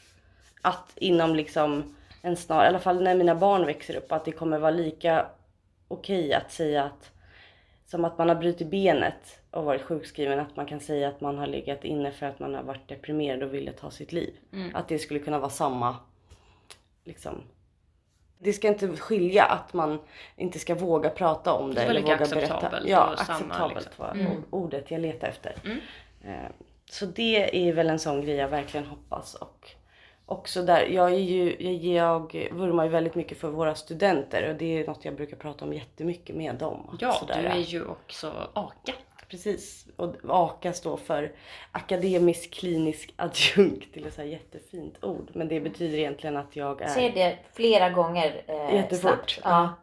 att 0.62 0.92
inom 0.96 1.34
liksom 1.34 1.94
en 2.22 2.36
snar, 2.36 2.64
i 2.64 2.68
alla 2.68 2.78
fall 2.78 3.02
när 3.02 3.14
mina 3.14 3.34
barn 3.34 3.66
växer 3.66 3.96
upp, 3.96 4.12
att 4.12 4.24
det 4.24 4.32
kommer 4.32 4.58
vara 4.58 4.70
lika 4.70 5.26
okej 5.88 6.20
okay 6.20 6.32
att 6.32 6.52
säga 6.52 6.84
att 6.84 7.10
som 7.86 8.04
att 8.04 8.18
man 8.18 8.28
har 8.28 8.36
brutit 8.36 8.70
benet 8.70 9.40
och 9.50 9.64
varit 9.64 9.82
sjukskriven, 9.82 10.40
att 10.40 10.56
man 10.56 10.66
kan 10.66 10.80
säga 10.80 11.08
att 11.08 11.20
man 11.20 11.38
har 11.38 11.46
legat 11.46 11.84
inne 11.84 12.12
för 12.12 12.26
att 12.26 12.38
man 12.38 12.54
har 12.54 12.62
varit 12.62 12.88
deprimerad 12.88 13.42
och 13.42 13.54
ville 13.54 13.72
ta 13.72 13.90
sitt 13.90 14.12
liv. 14.12 14.34
Mm. 14.52 14.76
Att 14.76 14.88
det 14.88 14.98
skulle 14.98 15.20
kunna 15.20 15.38
vara 15.38 15.50
samma 15.50 15.96
liksom 17.04 17.42
det 18.42 18.52
ska 18.52 18.68
inte 18.68 18.96
skilja 18.96 19.44
att 19.44 19.72
man 19.72 19.98
inte 20.36 20.58
ska 20.58 20.74
våga 20.74 21.10
prata 21.10 21.52
om 21.52 21.74
det. 21.74 21.80
Det 21.80 21.86
eller 21.86 22.02
våga 22.02 22.16
berätta. 22.16 22.80
Ja, 22.86 23.14
acceptabelt 23.18 23.86
liksom. 23.86 24.04
var 24.04 24.14
mm. 24.14 24.44
ordet 24.50 24.90
jag 24.90 25.00
letar 25.00 25.28
efter. 25.28 25.54
Mm. 25.64 25.78
Eh, 26.24 26.50
så 26.90 27.06
det 27.06 27.68
är 27.68 27.72
väl 27.72 27.90
en 27.90 27.98
sån 27.98 28.20
grej 28.20 28.36
jag 28.36 28.48
verkligen 28.48 28.86
hoppas 28.86 29.34
och 29.34 29.70
också 30.26 30.62
där, 30.62 30.86
jag, 30.86 31.12
är 31.12 31.18
ju, 31.18 31.56
jag, 31.60 32.34
jag 32.34 32.54
vurmar 32.54 32.84
ju 32.84 32.90
väldigt 32.90 33.14
mycket 33.14 33.38
för 33.38 33.48
våra 33.48 33.74
studenter 33.74 34.50
och 34.50 34.56
det 34.56 34.80
är 34.80 34.86
något 34.86 35.04
jag 35.04 35.14
brukar 35.14 35.36
prata 35.36 35.64
om 35.64 35.72
jättemycket 35.72 36.36
med 36.36 36.54
dem. 36.54 36.96
Ja, 37.00 37.12
sådär. 37.12 37.42
du 37.42 37.48
är 37.48 37.56
ju 37.56 37.84
också 37.84 38.32
AKA. 38.52 38.92
Precis, 39.30 39.86
och 39.96 40.14
AKA 40.28 40.72
står 40.72 40.96
för 40.96 41.32
akademisk 41.72 42.54
klinisk 42.54 43.14
adjunkt. 43.16 43.88
Det 43.94 44.00
är 44.18 44.24
ett 44.24 44.30
jättefint 44.30 45.04
ord 45.04 45.30
men 45.32 45.48
det 45.48 45.60
betyder 45.60 45.98
egentligen 45.98 46.36
att 46.36 46.56
jag 46.56 46.82
är... 46.82 46.88
Säg 46.88 47.10
det 47.10 47.38
flera 47.52 47.90
gånger 47.90 48.42
eh, 48.46 48.74
Jättefort. 48.74 49.30
Snabbt. 49.30 49.40
Ja. 49.44 49.74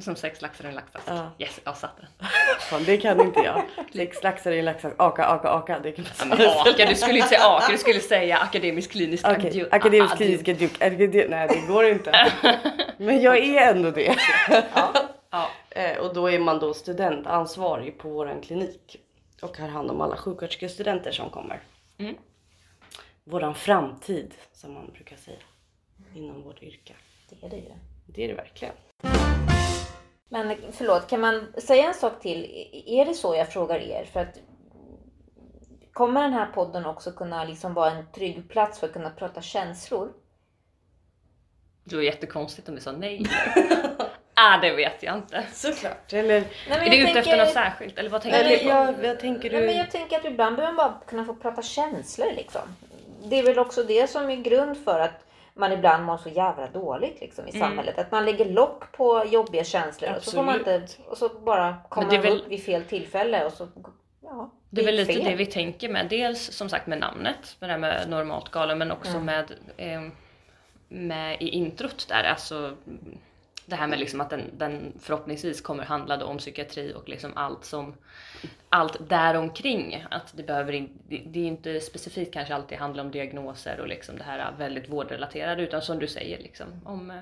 Som 0.00 0.16
sex 0.16 0.42
laxar 0.42 0.64
i 0.64 0.68
en 0.68 0.74
laxask. 0.74 1.04
Ja. 1.08 1.30
Yes, 1.38 1.60
jag 1.64 1.76
satte 1.76 2.00
den. 2.00 2.28
Fan, 2.60 2.84
det 2.84 2.96
kan 2.96 3.20
inte 3.20 3.40
jag. 3.40 3.62
Sex 3.92 4.22
laxar 4.22 4.52
i 4.52 4.58
en 4.58 4.64
laxask. 4.64 4.96
Aka, 4.98 5.24
aka, 5.24 5.48
aka. 5.48 5.78
Det 5.78 5.92
kan 5.92 6.04
ja, 6.18 6.24
men 6.24 6.48
aka, 6.48 6.86
du 6.86 6.94
skulle 6.94 7.16
inte 7.16 7.28
säga 7.28 7.44
aka, 7.44 7.72
du 7.72 7.78
skulle 7.78 8.00
säga 8.00 8.38
akademisk 8.38 8.90
klinisk 8.90 9.26
okay. 9.26 9.46
adjunkt. 9.46 9.74
Akademisk 9.74 10.16
klinisk 10.16 10.48
adjunkt. 10.48 10.80
Nej, 10.80 11.48
det 11.48 11.66
går 11.68 11.84
inte. 11.84 12.32
Men 12.96 13.20
jag 13.20 13.38
är 13.38 13.70
ändå 13.70 13.90
det. 13.90 14.16
Ja. 14.74 14.92
ja. 15.30 15.50
Eh, 15.70 15.98
och 15.98 16.14
då 16.14 16.30
är 16.30 16.38
man 16.38 16.58
då 16.58 16.74
studentansvarig 16.74 17.98
på 17.98 18.08
våran 18.08 18.40
klinik 18.40 18.96
och 19.42 19.56
har 19.56 19.68
hand 19.68 19.90
om 19.90 20.00
alla 20.00 20.16
sjuksköterskestudenter 20.16 21.12
som 21.12 21.30
kommer. 21.30 21.60
Mm. 21.98 22.14
Våran 23.24 23.54
framtid 23.54 24.34
som 24.52 24.74
man 24.74 24.90
brukar 24.92 25.16
säga 25.16 25.38
inom 26.14 26.42
vårt 26.42 26.62
yrke. 26.62 26.94
Det 27.28 27.46
är 27.46 27.50
det 27.50 27.56
ju. 27.56 27.72
Det 28.06 28.24
är 28.24 28.28
det 28.28 28.34
verkligen. 28.34 28.74
Men 30.28 30.56
förlåt, 30.72 31.08
kan 31.08 31.20
man 31.20 31.52
säga 31.58 31.88
en 31.88 31.94
sak 31.94 32.20
till? 32.20 32.44
Är 32.86 33.04
det 33.04 33.14
så 33.14 33.34
jag 33.34 33.52
frågar 33.52 33.80
er? 33.80 34.04
För 34.04 34.20
att 34.20 34.38
Kommer 35.92 36.22
den 36.22 36.32
här 36.32 36.46
podden 36.46 36.86
också 36.86 37.12
kunna 37.12 37.44
liksom 37.44 37.74
vara 37.74 37.90
en 37.90 38.12
trygg 38.12 38.48
plats 38.48 38.78
för 38.78 38.86
att 38.86 38.92
kunna 38.92 39.10
prata 39.10 39.42
känslor? 39.42 40.12
Det 41.84 41.96
var 41.96 42.02
jättekonstigt 42.02 42.68
om 42.68 42.74
vi 42.74 42.80
sa 42.80 42.92
nej. 42.92 43.26
ah, 44.40 44.58
det 44.62 44.70
vet 44.70 45.02
jag 45.02 45.16
inte. 45.16 45.44
Såklart. 45.52 46.12
Eller, 46.12 46.44
nej, 46.68 46.86
är 46.86 46.90
du 46.90 47.10
ute 47.10 47.18
efter 47.18 47.36
något 47.36 47.52
särskilt? 47.52 47.98
Eller 47.98 48.10
vad 48.10 48.22
tänker 48.22 48.40
eller, 48.40 48.50
du 48.50 48.58
på? 48.58 48.68
Ja, 48.68 48.94
jag, 49.02 49.20
tänker 49.20 49.50
du... 49.50 49.56
nej, 49.56 49.66
men 49.66 49.76
jag 49.76 49.90
tänker 49.90 50.16
att 50.16 50.24
ibland 50.24 50.56
behöver 50.56 50.76
man 50.76 50.90
bara 50.90 51.00
kunna 51.06 51.24
få 51.24 51.34
prata 51.34 51.62
känslor 51.62 52.32
liksom. 52.36 52.62
Det 53.24 53.38
är 53.38 53.42
väl 53.42 53.58
också 53.58 53.82
det 53.82 54.10
som 54.10 54.30
är 54.30 54.36
grund 54.36 54.84
för 54.84 55.00
att 55.00 55.24
man 55.54 55.72
ibland 55.72 56.04
mår 56.04 56.16
så 56.16 56.28
jävla 56.28 56.66
dåligt 56.66 57.20
liksom, 57.20 57.48
i 57.48 57.50
mm. 57.50 57.68
samhället. 57.68 57.98
Att 57.98 58.10
man 58.10 58.24
lägger 58.24 58.44
lock 58.44 58.92
på 58.92 59.24
jobbiga 59.30 59.64
känslor 59.64 60.10
och 60.16 60.22
så, 60.22 60.30
får 60.30 60.42
man 60.42 60.58
inte, 60.58 60.82
och 61.06 61.18
så 61.18 61.28
bara 61.28 61.76
kommer 61.88 62.12
man 62.12 62.22
väl... 62.22 62.32
upp 62.32 62.48
vid 62.48 62.64
fel 62.64 62.84
tillfälle 62.84 63.44
och 63.44 63.52
så 63.52 63.68
Ja, 64.22 64.50
det 64.70 64.80
är 64.80 64.84
väl 64.84 64.96
lite 64.96 65.12
fel. 65.12 65.24
det 65.24 65.34
vi 65.34 65.46
tänker 65.46 65.88
med. 65.88 66.06
Dels 66.08 66.40
som 66.52 66.68
sagt 66.68 66.86
med 66.86 66.98
namnet, 66.98 67.56
med 67.58 67.70
det 67.70 67.72
här 67.72 67.80
med 67.80 68.08
normalt 68.08 68.50
galen, 68.50 68.78
men 68.78 68.90
också 68.90 69.10
mm. 69.10 69.24
med, 69.24 69.52
eh, 69.76 70.00
med 70.88 71.42
i 71.42 71.48
introt 71.48 72.08
där, 72.08 72.24
alltså 72.24 72.76
det 73.70 73.76
här 73.76 73.86
med 73.86 73.98
liksom 73.98 74.20
att 74.20 74.30
den, 74.30 74.58
den 74.58 74.92
förhoppningsvis 75.00 75.60
kommer 75.60 75.84
handla 75.84 76.24
om 76.24 76.38
psykiatri 76.38 76.94
och 76.94 77.08
liksom 77.08 77.32
allt 77.34 77.64
som 77.64 77.94
allt 78.68 79.08
däromkring. 79.08 80.04
Att 80.10 80.36
det 80.36 80.42
behöver 80.42 80.72
in, 80.72 80.98
det, 81.08 81.22
det 81.26 81.40
är 81.40 81.46
inte 81.46 81.80
specifikt 81.80 82.32
kanske 82.32 82.54
alltid 82.54 82.78
handlar 82.78 83.04
om 83.04 83.10
diagnoser 83.10 83.80
och 83.80 83.88
liksom 83.88 84.16
det 84.16 84.24
här 84.24 84.54
väldigt 84.58 84.88
vårdrelaterade 84.88 85.62
utan 85.62 85.82
som 85.82 85.98
du 85.98 86.06
säger 86.06 86.38
liksom 86.38 86.66
om 86.84 87.10
eh, 87.10 87.16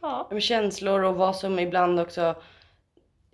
ja. 0.00 0.28
Om 0.30 0.40
känslor 0.40 1.04
och 1.04 1.14
vad 1.14 1.36
som 1.36 1.58
ibland 1.58 2.00
också 2.00 2.34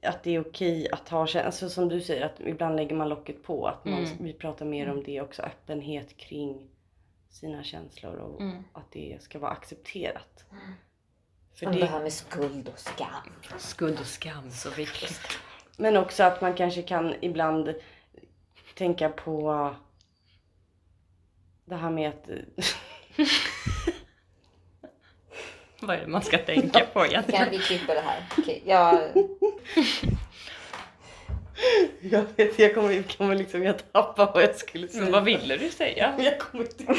att 0.02 0.22
det 0.22 0.34
är 0.34 0.40
okej 0.40 0.88
att 0.92 1.08
ha 1.08 1.26
känslor. 1.26 1.46
Alltså 1.46 1.68
som 1.68 1.88
du 1.88 2.00
säger 2.00 2.26
att 2.26 2.40
ibland 2.40 2.76
lägger 2.76 2.96
man 2.96 3.08
locket 3.08 3.42
på. 3.42 3.66
Att 3.66 3.84
man, 3.84 4.04
mm. 4.04 4.16
vi 4.20 4.32
pratar 4.32 4.66
mer 4.66 4.90
om 4.90 5.02
det 5.02 5.20
också. 5.20 5.42
Öppenhet 5.42 6.16
kring 6.16 6.70
sina 7.30 7.62
känslor 7.62 8.14
och 8.14 8.40
mm. 8.40 8.64
att 8.72 8.92
det 8.92 9.18
ska 9.20 9.38
vara 9.38 9.50
accepterat. 9.50 10.44
Mm. 10.50 10.74
För 11.54 11.66
det... 11.66 11.78
det 11.78 11.86
här 11.86 12.00
med 12.00 12.12
skuld 12.12 12.68
och 12.68 12.78
skam. 12.78 13.32
Skuld 13.58 14.00
och 14.00 14.06
skam, 14.06 14.50
så 14.50 14.70
viktigt. 14.70 15.38
Men 15.76 15.96
också 15.96 16.22
att 16.22 16.40
man 16.40 16.54
kanske 16.54 16.82
kan 16.82 17.14
ibland 17.20 17.74
tänka 18.74 19.08
på 19.08 19.74
det 21.64 21.76
här 21.76 21.90
med 21.90 22.08
att... 22.08 22.28
Vad 25.80 25.96
är 25.96 26.00
det 26.00 26.06
man 26.06 26.22
ska 26.22 26.38
tänka 26.38 26.86
på 26.92 27.06
egentligen? 27.06 27.44
Kan 27.44 27.50
vi 27.50 27.58
klippa 27.58 27.94
det 27.94 28.00
här? 28.00 28.26
Okej, 28.38 28.62
jag... 28.66 29.00
Jag 32.00 32.24
vet, 32.36 32.58
jag 32.58 32.74
kommer, 32.74 33.02
kommer 33.02 33.34
liksom, 33.34 33.62
jag 33.62 33.92
tappar 33.92 34.32
vad 34.34 34.42
jag 34.42 34.56
skulle 34.56 34.88
säga. 34.88 35.02
Men 35.02 35.12
vad 35.12 35.24
ville 35.24 35.56
du 35.56 35.70
säga? 35.70 36.14
Jag 36.18 36.38
kommer 36.38 36.64
inte 36.64 36.82
ihåg 36.82 36.96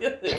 det 0.00 0.22
nu. 0.22 0.30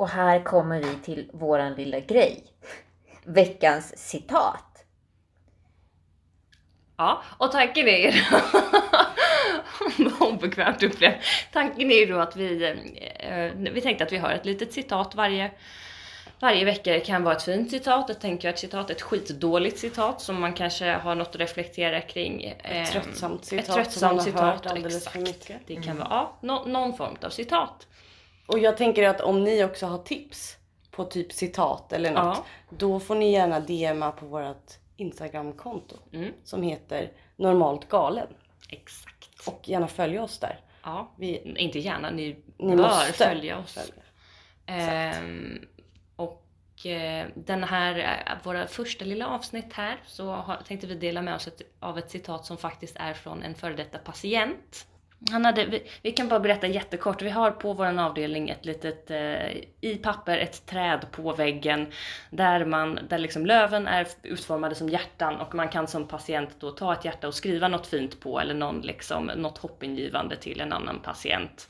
Och 0.00 0.08
här 0.08 0.44
kommer 0.44 0.80
vi 0.80 0.94
till 1.04 1.30
våran 1.32 1.74
lilla 1.74 2.00
grej. 2.00 2.44
Veckans 3.24 3.98
citat. 3.98 4.84
Ja, 6.96 7.22
och 7.38 7.52
tanken 7.52 7.88
är 7.88 8.28
obekvämt 10.20 10.82
upplevt. 10.82 11.14
Tanken 11.52 11.90
är 11.90 11.94
ju 11.94 12.06
då 12.06 12.18
att 12.18 12.36
vi, 12.36 12.64
eh, 13.18 13.72
vi 13.72 13.80
tänkte 13.80 14.04
att 14.04 14.12
vi 14.12 14.18
har 14.18 14.30
ett 14.30 14.44
litet 14.44 14.72
citat 14.72 15.14
varje 15.14 15.50
varje 16.40 16.64
vecka 16.64 16.92
det 16.92 17.00
kan 17.00 17.24
vara 17.24 17.36
ett 17.36 17.42
fint 17.42 17.70
citat, 17.70 18.10
ett 18.10 18.20
tänkvärt 18.20 18.58
citat, 18.58 18.90
ett 18.90 19.02
skitdåligt 19.02 19.78
citat 19.78 20.20
som 20.20 20.40
man 20.40 20.52
kanske 20.52 20.92
har 20.92 21.14
något 21.14 21.28
att 21.28 21.36
reflektera 21.36 22.00
kring. 22.00 22.44
Ett 22.44 22.56
ehm, 22.62 22.86
tröttsamt 22.86 23.44
citat 23.44 23.68
ett 23.68 23.74
tröttsamt 23.74 24.22
som 24.22 24.34
man 24.34 24.44
har 24.44 24.52
hört 24.52 24.66
alldeles 24.66 24.96
exakt. 24.96 25.12
för 25.12 25.20
mycket. 25.20 25.60
Det 25.66 25.74
kan 25.74 25.84
mm. 25.84 25.98
vara 25.98 26.08
ja, 26.10 26.38
no, 26.40 26.68
någon 26.68 26.96
form 26.96 27.16
av 27.22 27.30
citat. 27.30 27.86
Och 28.52 28.58
jag 28.58 28.76
tänker 28.76 29.08
att 29.08 29.20
om 29.20 29.44
ni 29.44 29.64
också 29.64 29.86
har 29.86 29.98
tips 29.98 30.56
på 30.90 31.04
typ 31.04 31.32
citat 31.32 31.92
eller 31.92 32.10
något, 32.10 32.36
ja. 32.36 32.44
då 32.70 33.00
får 33.00 33.14
ni 33.14 33.32
gärna 33.32 33.60
DMa 33.60 34.12
på 34.12 34.26
vårt 34.26 34.72
Instagramkonto 34.96 35.96
mm. 36.12 36.32
som 36.44 36.62
heter 36.62 37.12
normalt 37.36 37.88
galen. 37.88 38.26
Exakt. 38.68 39.48
Och 39.48 39.68
gärna 39.68 39.88
följa 39.88 40.22
oss 40.22 40.38
där. 40.38 40.60
Ja, 40.82 41.12
vi, 41.16 41.54
inte 41.56 41.78
gärna, 41.78 42.10
ni, 42.10 42.36
ni 42.56 42.76
bör 42.76 42.82
måste 42.82 43.12
följa 43.12 43.58
oss. 43.58 43.72
Följa. 43.72 44.02
Ehm, 44.66 45.66
och 46.16 46.86
eh, 46.86 47.26
den 47.34 47.64
här, 47.64 47.98
eh, 47.98 48.36
våra 48.44 48.66
första 48.66 49.04
lilla 49.04 49.26
avsnitt 49.26 49.72
här, 49.72 50.02
så 50.06 50.30
har, 50.30 50.56
tänkte 50.56 50.86
vi 50.86 50.94
dela 50.94 51.22
med 51.22 51.34
oss 51.34 51.46
ett, 51.46 51.62
av 51.80 51.98
ett 51.98 52.10
citat 52.10 52.46
som 52.46 52.56
faktiskt 52.56 52.96
är 52.96 53.14
från 53.14 53.42
en 53.42 53.54
före 53.54 53.74
detta 53.74 53.98
patient. 53.98 54.86
Han 55.30 55.44
hade, 55.44 55.64
vi, 55.64 55.90
vi, 56.02 56.12
kan 56.12 56.28
bara 56.28 56.40
berätta 56.40 56.66
jättekort. 56.66 57.22
Vi 57.22 57.30
har 57.30 57.50
på 57.50 57.72
vår 57.72 58.00
avdelning 58.00 58.50
ett 58.50 58.64
litet, 58.64 59.10
eh, 59.10 59.50
i 59.80 60.00
papper, 60.02 60.38
ett 60.38 60.66
träd 60.66 61.06
på 61.10 61.32
väggen 61.32 61.86
där, 62.30 62.64
man, 62.64 62.98
där 63.08 63.18
liksom 63.18 63.46
löven 63.46 63.86
är 63.86 64.06
utformade 64.22 64.74
som 64.74 64.88
hjärtan 64.88 65.36
och 65.36 65.54
man 65.54 65.68
kan 65.68 65.86
som 65.86 66.08
patient 66.08 66.50
då 66.58 66.70
ta 66.70 66.92
ett 66.92 67.04
hjärta 67.04 67.28
och 67.28 67.34
skriva 67.34 67.68
något 67.68 67.86
fint 67.86 68.20
på 68.20 68.40
eller 68.40 68.54
någon, 68.54 68.80
liksom, 68.80 69.26
något 69.26 69.58
hoppingivande 69.58 70.36
till 70.36 70.60
en 70.60 70.72
annan 70.72 71.00
patient 71.00 71.68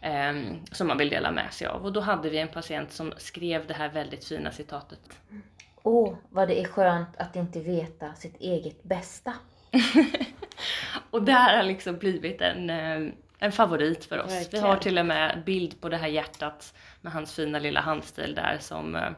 eh, 0.00 0.32
som 0.72 0.86
man 0.88 0.98
vill 0.98 1.10
dela 1.10 1.30
med 1.30 1.52
sig 1.52 1.66
av. 1.66 1.84
Och 1.84 1.92
då 1.92 2.00
hade 2.00 2.30
vi 2.30 2.38
en 2.38 2.48
patient 2.48 2.92
som 2.92 3.12
skrev 3.16 3.66
det 3.66 3.74
här 3.74 3.88
väldigt 3.88 4.24
fina 4.24 4.50
citatet. 4.50 5.00
Åh, 5.82 6.08
oh, 6.08 6.16
vad 6.28 6.48
det 6.48 6.60
är 6.60 6.64
skönt 6.64 7.16
att 7.16 7.36
inte 7.36 7.60
veta 7.60 8.14
sitt 8.14 8.40
eget 8.40 8.82
bästa. 8.82 9.34
och 11.10 11.22
det 11.22 11.32
här 11.32 11.56
har 11.56 11.62
liksom 11.64 11.96
blivit 11.98 12.40
en, 12.40 12.70
eh, 12.70 13.12
en 13.38 13.52
favorit 13.52 14.04
för 14.04 14.18
oss. 14.22 14.32
Verkligen. 14.32 14.64
Vi 14.64 14.70
har 14.70 14.76
till 14.76 14.98
och 14.98 15.06
med 15.06 15.42
bild 15.46 15.80
på 15.80 15.88
det 15.88 15.96
här 15.96 16.08
hjärtat 16.08 16.74
med 17.00 17.12
hans 17.12 17.34
fina 17.34 17.58
lilla 17.58 17.80
handstil 17.80 18.34
där 18.34 18.56
som, 18.60 18.96
eh, 18.96 19.10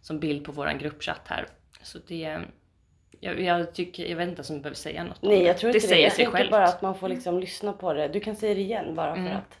som 0.00 0.18
bild 0.20 0.44
på 0.44 0.52
våran 0.52 0.78
gruppchatt 0.78 1.22
här. 1.28 1.46
Så 1.82 1.98
det, 2.06 2.38
jag, 3.20 3.40
jag 3.40 3.72
tycker, 3.74 4.04
jag 4.06 4.16
vet 4.16 4.28
inte 4.28 4.38
ens 4.38 4.50
om 4.50 4.56
jag 4.56 4.62
behöver 4.62 4.76
säga 4.76 5.04
något 5.04 5.22
Nej 5.22 5.38
det. 5.38 5.44
jag 5.44 5.58
tror 5.58 5.72
det 5.72 5.76
inte 5.78 5.86
det. 5.86 5.90
säger 5.90 6.04
Jag 6.04 6.12
sig 6.12 6.26
självt. 6.26 6.50
bara 6.50 6.64
att 6.64 6.82
man 6.82 6.94
får 6.94 7.08
liksom 7.08 7.38
lyssna 7.40 7.72
på 7.72 7.92
det. 7.92 8.08
Du 8.08 8.20
kan 8.20 8.36
säga 8.36 8.54
det 8.54 8.60
igen 8.60 8.94
bara 8.94 9.14
för 9.14 9.20
Mm. 9.20 9.36
att. 9.36 9.58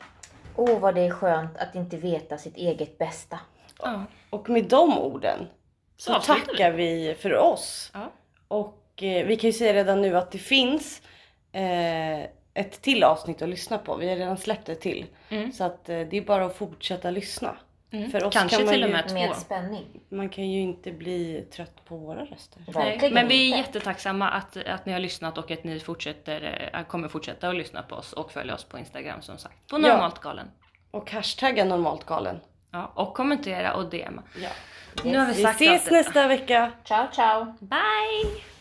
Åh 0.58 0.78
vad 0.80 0.94
det 0.94 1.00
är 1.00 1.10
skönt 1.10 1.56
att 1.56 1.74
inte 1.74 1.96
veta 1.96 2.38
sitt 2.38 2.56
eget 2.56 2.98
bästa. 2.98 3.38
Ja. 3.82 4.04
Och 4.30 4.48
med 4.48 4.64
de 4.64 4.98
orden 4.98 5.38
så 5.96 6.12
vi. 6.18 6.20
tackar 6.26 6.70
vi 6.72 7.16
för 7.20 7.34
oss. 7.36 7.90
Ja. 7.94 8.12
Och 8.48 9.02
eh, 9.02 9.26
vi 9.26 9.36
kan 9.36 9.48
ju 9.50 9.52
säga 9.52 9.72
redan 9.74 10.02
nu 10.02 10.16
att 10.16 10.30
det 10.32 10.38
finns 10.38 11.02
eh, 11.56 12.28
ett 12.54 12.82
till 12.82 13.04
avsnitt 13.04 13.42
att 13.42 13.48
lyssna 13.48 13.78
på. 13.78 13.96
Vi 13.96 14.08
har 14.08 14.16
redan 14.16 14.36
släppt 14.36 14.68
ett 14.68 14.80
till. 14.80 15.06
Mm. 15.28 15.52
Så 15.52 15.64
att 15.64 15.88
eh, 15.88 16.00
det 16.00 16.16
är 16.16 16.22
bara 16.22 16.44
att 16.44 16.56
fortsätta 16.56 17.10
lyssna. 17.10 17.56
Mm. 17.90 18.10
För 18.10 18.24
oss 18.24 18.34
Kanske 18.34 18.56
kan 18.56 18.66
man 18.66 18.74
till 18.74 18.82
och 18.82 18.88
ju- 18.88 18.94
med 18.94 19.08
två. 19.08 19.14
Med 19.14 19.36
spänning. 19.36 19.84
Man 20.08 20.28
kan 20.28 20.50
ju 20.50 20.60
inte 20.60 20.92
bli 20.92 21.46
trött 21.56 21.84
på 21.84 21.96
våra 21.96 22.24
röster. 22.24 22.62
Nej, 22.74 23.10
men 23.12 23.28
vi 23.28 23.52
är 23.52 23.56
jättetacksamma 23.56 24.28
att, 24.28 24.56
att 24.56 24.86
ni 24.86 24.92
har 24.92 25.00
lyssnat 25.00 25.38
och 25.38 25.50
att 25.50 25.64
ni 25.64 25.80
fortsätter, 25.80 26.70
äh, 26.74 26.82
kommer 26.84 27.08
fortsätta 27.08 27.48
att 27.48 27.56
lyssna 27.56 27.82
på 27.82 27.94
oss 27.94 28.12
och 28.12 28.32
följa 28.32 28.54
oss 28.54 28.64
på 28.64 28.78
Instagram 28.78 29.22
som 29.22 29.38
sagt. 29.38 29.54
På 29.70 29.76
Ja. 29.76 29.78
normalt 29.78 30.18
galen. 30.20 30.50
Och 30.90 31.10
hashtagga 31.10 31.64
normalt 31.64 32.04
galen. 32.06 32.40
Ja, 32.70 32.92
och 32.94 33.14
kommentera 33.14 33.74
och 33.74 33.90
DMa. 33.90 34.22
Ja. 34.42 34.48
Nu 35.04 35.18
har 35.18 35.26
vi 35.26 35.32
Vi 35.32 35.42
sagt 35.42 35.60
ses 35.60 35.72
allt 35.72 35.84
detta. 35.84 35.96
nästa 35.96 36.28
vecka. 36.28 36.72
Ciao 36.84 37.06
ciao! 37.12 37.44
Bye! 37.60 38.55